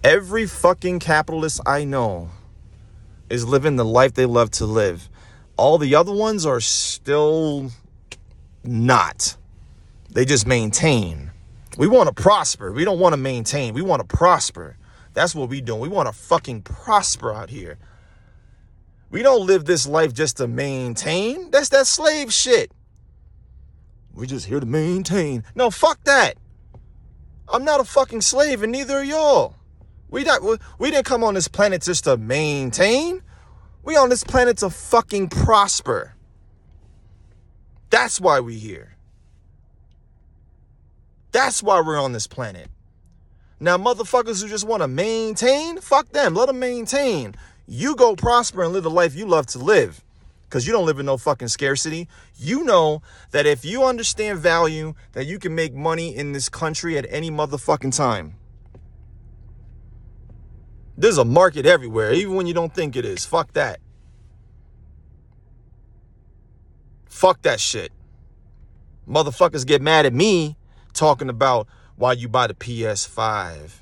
every 0.02 0.46
fucking 0.46 1.00
capitalist 1.00 1.60
I 1.66 1.84
know 1.84 2.30
is 3.28 3.46
living 3.46 3.76
the 3.76 3.84
life 3.84 4.14
they 4.14 4.26
love 4.26 4.50
to 4.52 4.64
live. 4.64 5.08
All 5.56 5.76
the 5.76 5.94
other 5.94 6.12
ones 6.12 6.46
are 6.46 6.60
still 6.60 7.70
not. 8.64 9.36
They 10.08 10.24
just 10.24 10.46
maintain. 10.46 11.31
We 11.78 11.86
want 11.86 12.14
to 12.14 12.22
prosper. 12.22 12.72
We 12.72 12.84
don't 12.84 12.98
want 12.98 13.14
to 13.14 13.16
maintain. 13.16 13.74
We 13.74 13.82
want 13.82 14.08
to 14.08 14.16
prosper. 14.16 14.76
That's 15.14 15.34
what 15.34 15.48
we 15.48 15.60
do. 15.60 15.76
We 15.76 15.88
want 15.88 16.08
to 16.08 16.12
fucking 16.12 16.62
prosper 16.62 17.32
out 17.32 17.50
here. 17.50 17.78
We 19.10 19.22
don't 19.22 19.46
live 19.46 19.64
this 19.64 19.86
life 19.86 20.12
just 20.14 20.38
to 20.38 20.48
maintain. 20.48 21.50
That's 21.50 21.68
that 21.70 21.86
slave 21.86 22.32
shit. 22.32 22.72
We're 24.14 24.26
just 24.26 24.46
here 24.46 24.60
to 24.60 24.66
maintain. 24.66 25.44
No, 25.54 25.70
fuck 25.70 26.02
that. 26.04 26.36
I'm 27.48 27.64
not 27.64 27.80
a 27.80 27.84
fucking 27.84 28.22
slave, 28.22 28.62
and 28.62 28.72
neither 28.72 28.98
are 28.98 29.04
y'all. 29.04 29.56
We 30.08 30.24
not, 30.24 30.42
we 30.78 30.90
didn't 30.90 31.06
come 31.06 31.24
on 31.24 31.34
this 31.34 31.48
planet 31.48 31.82
just 31.82 32.04
to 32.04 32.16
maintain. 32.16 33.22
We 33.82 33.96
on 33.96 34.10
this 34.10 34.24
planet 34.24 34.58
to 34.58 34.70
fucking 34.70 35.28
prosper. 35.28 36.14
That's 37.90 38.20
why 38.20 38.40
we 38.40 38.58
here. 38.58 38.96
That's 41.32 41.62
why 41.62 41.80
we're 41.80 42.00
on 42.00 42.12
this 42.12 42.26
planet. 42.26 42.68
Now, 43.58 43.78
motherfuckers 43.78 44.42
who 44.42 44.48
just 44.48 44.66
want 44.66 44.82
to 44.82 44.88
maintain, 44.88 45.80
fuck 45.80 46.08
them. 46.10 46.34
Let 46.34 46.46
them 46.46 46.58
maintain. 46.58 47.34
You 47.66 47.96
go 47.96 48.14
prosper 48.16 48.62
and 48.62 48.72
live 48.72 48.82
the 48.84 48.90
life 48.90 49.14
you 49.14 49.26
love 49.26 49.46
to 49.48 49.58
live 49.58 50.04
because 50.44 50.66
you 50.66 50.72
don't 50.72 50.84
live 50.84 50.98
in 50.98 51.06
no 51.06 51.16
fucking 51.16 51.48
scarcity. 51.48 52.08
You 52.36 52.64
know 52.64 53.02
that 53.30 53.46
if 53.46 53.64
you 53.64 53.84
understand 53.84 54.40
value, 54.40 54.94
that 55.12 55.26
you 55.26 55.38
can 55.38 55.54
make 55.54 55.72
money 55.72 56.14
in 56.14 56.32
this 56.32 56.48
country 56.48 56.98
at 56.98 57.06
any 57.08 57.30
motherfucking 57.30 57.96
time. 57.96 58.34
There's 60.98 61.18
a 61.18 61.24
market 61.24 61.64
everywhere, 61.64 62.12
even 62.12 62.34
when 62.34 62.46
you 62.46 62.52
don't 62.52 62.74
think 62.74 62.96
it 62.96 63.04
is. 63.04 63.24
Fuck 63.24 63.54
that. 63.54 63.80
Fuck 67.06 67.42
that 67.42 67.60
shit. 67.60 67.92
Motherfuckers 69.08 69.66
get 69.66 69.80
mad 69.80 70.04
at 70.04 70.12
me 70.12 70.56
talking 70.92 71.28
about 71.28 71.68
why 71.96 72.12
you 72.12 72.28
buy 72.28 72.46
the 72.46 72.54
PS5 72.54 73.72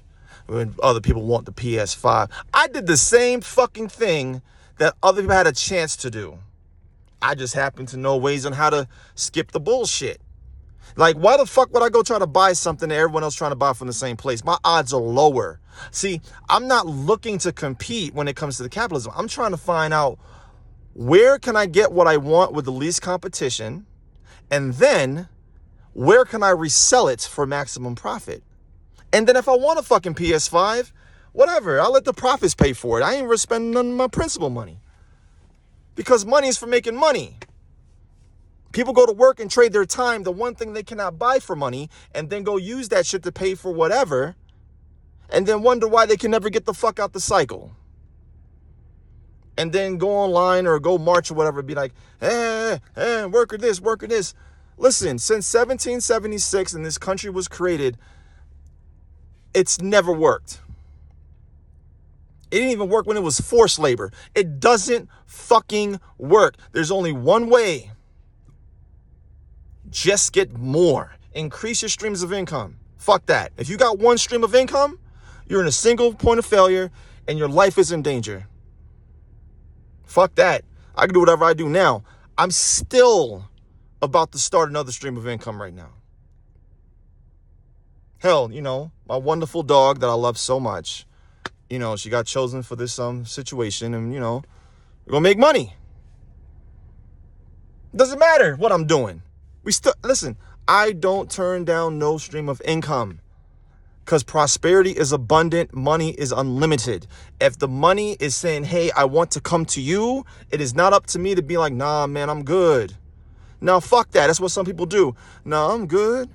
when 0.47 0.75
other 0.83 1.01
people 1.01 1.25
want 1.25 1.47
the 1.47 1.53
PS5. 1.53 2.31
I 2.53 2.69
did 2.69 2.87
the 2.87 2.97
same 2.97 3.41
fucking 3.41 3.89
thing 3.89 4.43
that 4.79 4.95
other 5.03 5.23
people 5.23 5.37
had 5.37 5.47
a 5.47 5.53
chance 5.53 5.97
to 5.97 6.11
do. 6.11 6.39
I 7.23 7.35
just 7.35 7.55
happen 7.55 7.87
to 7.87 7.97
know 7.97 8.17
ways 8.17 8.47
on 8.47 8.53
how 8.53 8.71
to 8.71 8.89
skip 9.15 9.53
the 9.53 9.61
bullshit. 9.61 10.21
Like, 10.97 11.17
why 11.17 11.37
the 11.37 11.47
fuck 11.47 11.73
would 11.73 11.83
I 11.83 11.89
go 11.89 12.03
try 12.03 12.19
to 12.19 12.27
buy 12.27 12.53
something 12.53 12.89
that 12.89 12.95
everyone 12.97 13.23
else 13.23 13.35
trying 13.35 13.53
to 13.53 13.57
buy 13.57 13.75
from 13.75 13.87
the 13.87 13.93
same 13.93 14.17
place? 14.17 14.45
My 14.45 14.59
odds 14.65 14.93
are 14.93 15.01
lower. 15.01 15.61
See, 15.93 16.21
I'm 16.49 16.67
not 16.67 16.87
looking 16.87 17.39
to 17.39 17.53
compete 17.53 18.15
when 18.15 18.27
it 18.27 18.37
comes 18.37 18.57
to 18.57 18.63
the 18.63 18.69
capitalism. 18.69 19.13
I'm 19.15 19.29
trying 19.29 19.53
to 19.53 19.57
find 19.57 19.95
out 19.95 20.19
where 20.95 21.39
can 21.39 21.57
I 21.57 21.67
get 21.67 21.93
what 21.93 22.07
I 22.07 22.17
want 22.17 22.53
with 22.53 22.65
the 22.65 22.73
least 22.73 23.03
competition, 23.03 23.87
and 24.51 24.75
then 24.75 25.29
where 25.93 26.25
can 26.25 26.43
I 26.43 26.51
resell 26.51 27.09
it 27.09 27.21
for 27.21 27.47
maximum 27.47 27.95
profit? 27.95 28.43
And 29.13 29.27
then 29.27 29.37
if 29.37 29.49
I 29.49 29.57
want 29.57 29.79
a 29.79 29.83
fucking 29.83 30.15
PS5, 30.15 30.93
whatever, 31.33 31.81
I'll 31.81 31.93
let 31.93 32.05
the 32.05 32.13
profits 32.13 32.55
pay 32.55 32.73
for 32.73 33.01
it. 33.01 33.03
I 33.03 33.15
ain't 33.15 33.39
spending 33.41 33.73
none 33.73 33.91
of 33.91 33.95
my 33.95 34.09
principal 34.09 34.51
money. 34.51 34.81
Because 35.97 36.25
money 36.25 36.49
is 36.49 36.57
for 36.57 36.67
making 36.67 36.97
money. 36.97 37.37
People 38.73 38.93
go 38.93 39.05
to 39.05 39.13
work 39.13 39.41
and 39.41 39.51
trade 39.51 39.73
their 39.73 39.85
time, 39.85 40.23
the 40.23 40.31
one 40.31 40.55
thing 40.55 40.73
they 40.73 40.85
cannot 40.85 41.19
buy 41.19 41.41
for 41.41 41.57
money, 41.57 41.91
and 42.15 42.31
then 42.31 42.45
go 42.45 42.57
use 42.57 42.89
that 42.91 43.05
shit 43.05 43.25
to 43.25 43.33
pay 43.33 43.57
for 43.57 43.73
whatever, 43.73 44.37
and 45.29 45.47
then 45.47 45.63
wonder 45.63 45.89
why 45.89 46.07
they 46.07 46.17
can 46.17 46.31
never 46.31 46.51
get 46.51 46.67
the 46.67 46.75
fuck 46.75 47.01
out 47.01 47.13
the 47.13 47.21
cycle. 47.21 47.73
And 49.59 49.73
then 49.73 49.99
go 49.99 50.11
online 50.11 50.67
or 50.69 50.79
go 50.79 50.99
march 50.99 51.33
or 51.33 51.35
whatever, 51.35 51.63
be 51.63 51.75
like, 51.75 51.93
eh, 52.23 52.79
eh, 52.97 53.25
worker 53.27 53.59
this, 53.59 53.81
worker 53.81 54.07
this. 54.07 54.35
Listen, 54.81 55.19
since 55.19 55.53
1776 55.53 56.73
and 56.73 56.87
this 56.87 56.97
country 56.97 57.29
was 57.29 57.49
created, 57.49 57.99
it's 59.53 59.79
never 59.79 60.11
worked. 60.11 60.63
It 62.51 62.57
didn't 62.57 62.71
even 62.71 62.89
work 62.89 63.07
when 63.07 63.19
it 63.19 63.23
was 63.23 63.39
forced 63.39 63.79
labor. 63.79 64.11
It 64.35 64.59
doesn't 64.59 65.11
fucking 65.27 66.01
work. 66.17 66.57
There's 66.73 66.91
only 66.91 67.13
one 67.13 67.51
way. 67.51 67.91
Just 69.91 70.33
get 70.33 70.57
more. 70.57 71.15
Increase 71.35 71.83
your 71.83 71.91
streams 71.91 72.23
of 72.23 72.33
income. 72.33 72.79
Fuck 72.97 73.27
that. 73.27 73.53
If 73.59 73.69
you 73.69 73.77
got 73.77 73.99
one 73.99 74.17
stream 74.17 74.43
of 74.43 74.55
income, 74.55 74.99
you're 75.47 75.61
in 75.61 75.67
a 75.67 75.73
single 75.73 76.15
point 76.15 76.39
of 76.39 76.47
failure 76.47 76.91
and 77.29 77.39
your 77.39 77.49
life 77.49 77.77
is 77.77 77.93
in 77.93 78.01
danger. 78.01 78.47
Fuck 80.07 80.37
that. 80.37 80.65
I 80.97 81.05
can 81.05 81.13
do 81.13 81.21
whatever 81.21 81.45
I 81.45 81.53
do 81.53 81.69
now. 81.69 82.03
I'm 82.39 82.51
still 82.51 83.50
about 84.03 84.33
to 84.33 84.39
start 84.39 84.71
another 84.71 84.93
stream 84.93 85.17
of 85.17 85.27
income 85.29 85.61
right 85.61 85.75
now. 85.75 85.91
Hell, 88.19 88.51
you 88.53 88.63
know, 88.63 88.93
my 89.09 89.17
wonderful 89.17 89.63
dog 89.63 90.01
that 90.01 90.09
I 90.09 90.15
love 90.15 90.39
so 90.39 90.61
much. 90.61 91.07
you 91.71 91.79
know, 91.79 91.97
she 91.97 92.11
got 92.11 92.27
chosen 92.27 92.63
for 92.63 92.77
this 92.77 92.99
um 92.99 93.25
situation 93.25 93.95
and 93.95 94.13
you 94.13 94.21
know, 94.21 94.43
we're 95.07 95.13
gonna 95.13 95.23
make 95.23 95.39
money. 95.39 95.75
Doesn't 97.95 98.19
matter 98.19 98.57
what 98.57 98.73
I'm 98.73 98.87
doing. 98.87 99.23
We 99.65 99.73
still 99.73 99.95
listen, 100.05 100.37
I 100.69 100.93
don't 100.93 101.31
turn 101.31 101.65
down 101.65 101.99
no 101.99 102.19
stream 102.19 102.49
of 102.49 102.61
income. 102.65 103.21
Because 104.05 104.25
prosperity 104.25 104.91
is 104.91 105.13
abundant, 105.13 105.75
money 105.75 106.11
is 106.11 106.33
unlimited. 106.33 107.07
If 107.41 107.59
the 107.59 107.69
money 107.69 108.17
is 108.19 108.35
saying, 108.35 108.65
hey, 108.65 108.91
I 108.93 109.05
want 109.05 109.31
to 109.33 109.41
come 109.41 109.65
to 109.67 109.81
you, 109.81 110.25
it 110.51 110.61
is 110.61 110.75
not 110.75 110.93
up 110.93 111.07
to 111.09 111.19
me 111.21 111.37
to 111.37 111.43
be 111.43 111.57
like, 111.59 111.73
nah, 111.73 112.09
man, 112.09 112.29
I'm 112.29 112.43
good. 112.45 112.97
Now, 113.61 113.81
fuck 113.81 114.11
that. 114.13 114.27
That's 114.29 114.41
what 114.41 114.51
some 114.51 114.65
people 114.65 114.87
do. 114.87 115.15
No, 115.45 115.71
I'm 115.71 115.87
good. 115.87 116.31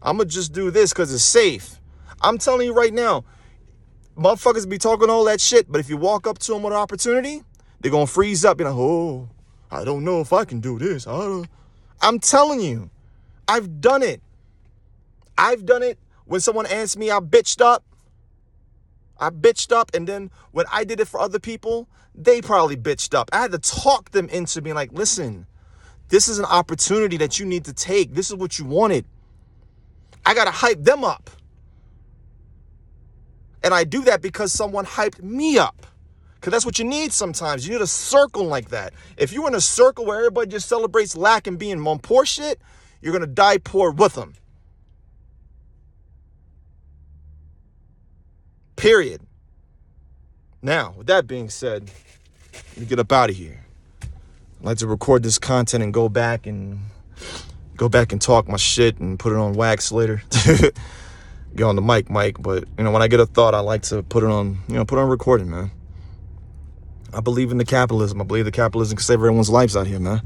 I'm 0.00 0.16
going 0.16 0.28
to 0.28 0.34
just 0.34 0.52
do 0.52 0.70
this 0.70 0.92
because 0.92 1.12
it's 1.12 1.24
safe. 1.24 1.80
I'm 2.20 2.38
telling 2.38 2.66
you 2.66 2.74
right 2.74 2.92
now, 2.92 3.24
motherfuckers 4.16 4.68
be 4.68 4.78
talking 4.78 5.10
all 5.10 5.24
that 5.24 5.40
shit, 5.40 5.70
but 5.70 5.80
if 5.80 5.88
you 5.88 5.96
walk 5.96 6.26
up 6.26 6.38
to 6.38 6.52
them 6.52 6.62
with 6.62 6.72
an 6.72 6.78
opportunity, 6.78 7.42
they're 7.80 7.90
going 7.90 8.06
to 8.06 8.12
freeze 8.12 8.44
up. 8.44 8.60
You're 8.60 8.70
like, 8.70 8.78
oh, 8.78 9.28
I 9.70 9.84
don't 9.84 10.04
know 10.04 10.20
if 10.20 10.32
I 10.32 10.44
can 10.44 10.60
do 10.60 10.78
this. 10.78 11.06
I 11.06 11.12
don't. 11.18 11.48
I'm 12.00 12.18
telling 12.18 12.60
you, 12.60 12.90
I've 13.48 13.80
done 13.80 14.02
it. 14.02 14.20
I've 15.38 15.64
done 15.66 15.82
it 15.82 15.98
when 16.26 16.40
someone 16.40 16.66
asked 16.66 16.96
me, 16.96 17.10
I 17.10 17.18
bitched 17.20 17.60
up. 17.60 17.84
I 19.18 19.30
bitched 19.30 19.72
up, 19.72 19.90
and 19.94 20.06
then 20.06 20.30
when 20.50 20.66
I 20.72 20.84
did 20.84 20.98
it 20.98 21.06
for 21.06 21.20
other 21.20 21.38
people, 21.38 21.88
they 22.14 22.40
probably 22.40 22.76
bitched 22.76 23.14
up. 23.14 23.30
I 23.32 23.40
had 23.40 23.52
to 23.52 23.58
talk 23.58 24.10
them 24.10 24.28
into 24.28 24.60
being 24.60 24.74
like, 24.74 24.92
listen, 24.92 25.46
this 26.12 26.28
is 26.28 26.38
an 26.38 26.44
opportunity 26.44 27.16
that 27.16 27.38
you 27.40 27.46
need 27.46 27.64
to 27.64 27.72
take. 27.72 28.12
This 28.12 28.28
is 28.28 28.36
what 28.36 28.58
you 28.58 28.66
wanted. 28.66 29.06
I 30.26 30.34
got 30.34 30.44
to 30.44 30.50
hype 30.50 30.84
them 30.84 31.04
up. 31.04 31.30
And 33.64 33.72
I 33.72 33.84
do 33.84 34.02
that 34.02 34.20
because 34.20 34.52
someone 34.52 34.84
hyped 34.84 35.22
me 35.22 35.56
up. 35.56 35.86
Because 36.34 36.50
that's 36.50 36.66
what 36.66 36.78
you 36.78 36.84
need 36.84 37.14
sometimes. 37.14 37.66
You 37.66 37.72
need 37.72 37.80
a 37.80 37.86
circle 37.86 38.44
like 38.44 38.68
that. 38.68 38.92
If 39.16 39.32
you're 39.32 39.48
in 39.48 39.54
a 39.54 39.60
circle 39.60 40.04
where 40.04 40.18
everybody 40.18 40.50
just 40.50 40.68
celebrates 40.68 41.16
lack 41.16 41.46
and 41.46 41.58
being 41.58 41.80
on 41.86 41.98
poor 41.98 42.26
shit, 42.26 42.60
you're 43.00 43.12
going 43.12 43.22
to 43.22 43.26
die 43.26 43.56
poor 43.56 43.90
with 43.90 44.12
them. 44.12 44.34
Period. 48.76 49.22
Now, 50.60 50.92
with 50.94 51.06
that 51.06 51.26
being 51.26 51.48
said, 51.48 51.90
let 52.52 52.76
me 52.80 52.84
get 52.84 52.98
up 52.98 53.10
out 53.12 53.30
of 53.30 53.36
here. 53.36 53.64
I'd 54.62 54.66
like 54.66 54.78
to 54.78 54.86
record 54.86 55.24
this 55.24 55.38
content 55.38 55.82
and 55.82 55.92
go 55.92 56.08
back 56.08 56.46
and 56.46 56.78
go 57.76 57.88
back 57.88 58.12
and 58.12 58.22
talk 58.22 58.46
my 58.46 58.56
shit 58.56 59.00
and 59.00 59.18
put 59.18 59.32
it 59.32 59.36
on 59.36 59.54
wax 59.54 59.90
later. 59.90 60.22
Get 61.56 61.64
on 61.64 61.74
the 61.74 61.82
mic, 61.82 62.08
mic. 62.08 62.40
But 62.40 62.68
you 62.78 62.84
know, 62.84 62.92
when 62.92 63.02
I 63.02 63.08
get 63.08 63.18
a 63.18 63.26
thought, 63.26 63.56
I 63.56 63.60
like 63.60 63.82
to 63.82 64.04
put 64.04 64.22
it 64.22 64.30
on, 64.30 64.58
you 64.68 64.74
know, 64.74 64.84
put 64.84 65.00
on 65.00 65.08
recording, 65.08 65.50
man. 65.50 65.72
I 67.12 67.20
believe 67.20 67.50
in 67.50 67.58
the 67.58 67.64
capitalism. 67.64 68.20
I 68.20 68.24
believe 68.24 68.44
the 68.44 68.52
capitalism 68.52 68.96
can 68.96 69.04
save 69.04 69.18
everyone's 69.18 69.50
lives 69.50 69.76
out 69.76 69.88
here, 69.88 69.98
man. 69.98 70.22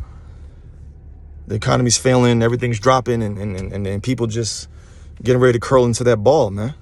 The 1.49 1.55
economy's 1.55 1.97
failing, 1.97 2.43
everything's 2.43 2.79
dropping, 2.79 3.23
and 3.23 3.39
and, 3.39 3.57
and, 3.57 3.87
and 3.87 4.03
people 4.03 4.27
just 4.27 4.69
getting 5.23 5.41
ready 5.41 5.55
to 5.55 5.61
curl 5.61 5.87
into 5.87 6.05
that 6.05 6.19
ball, 6.19 6.51
man. 6.51 6.75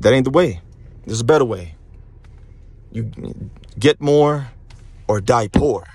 That 0.00 0.12
ain't 0.12 0.24
the 0.24 0.30
way. 0.30 0.60
There's 1.06 1.20
a 1.20 1.24
better 1.24 1.44
way. 1.44 1.74
You 2.92 3.10
get 3.78 4.00
more 4.00 4.48
or 5.08 5.20
die 5.20 5.48
poor. 5.48 5.91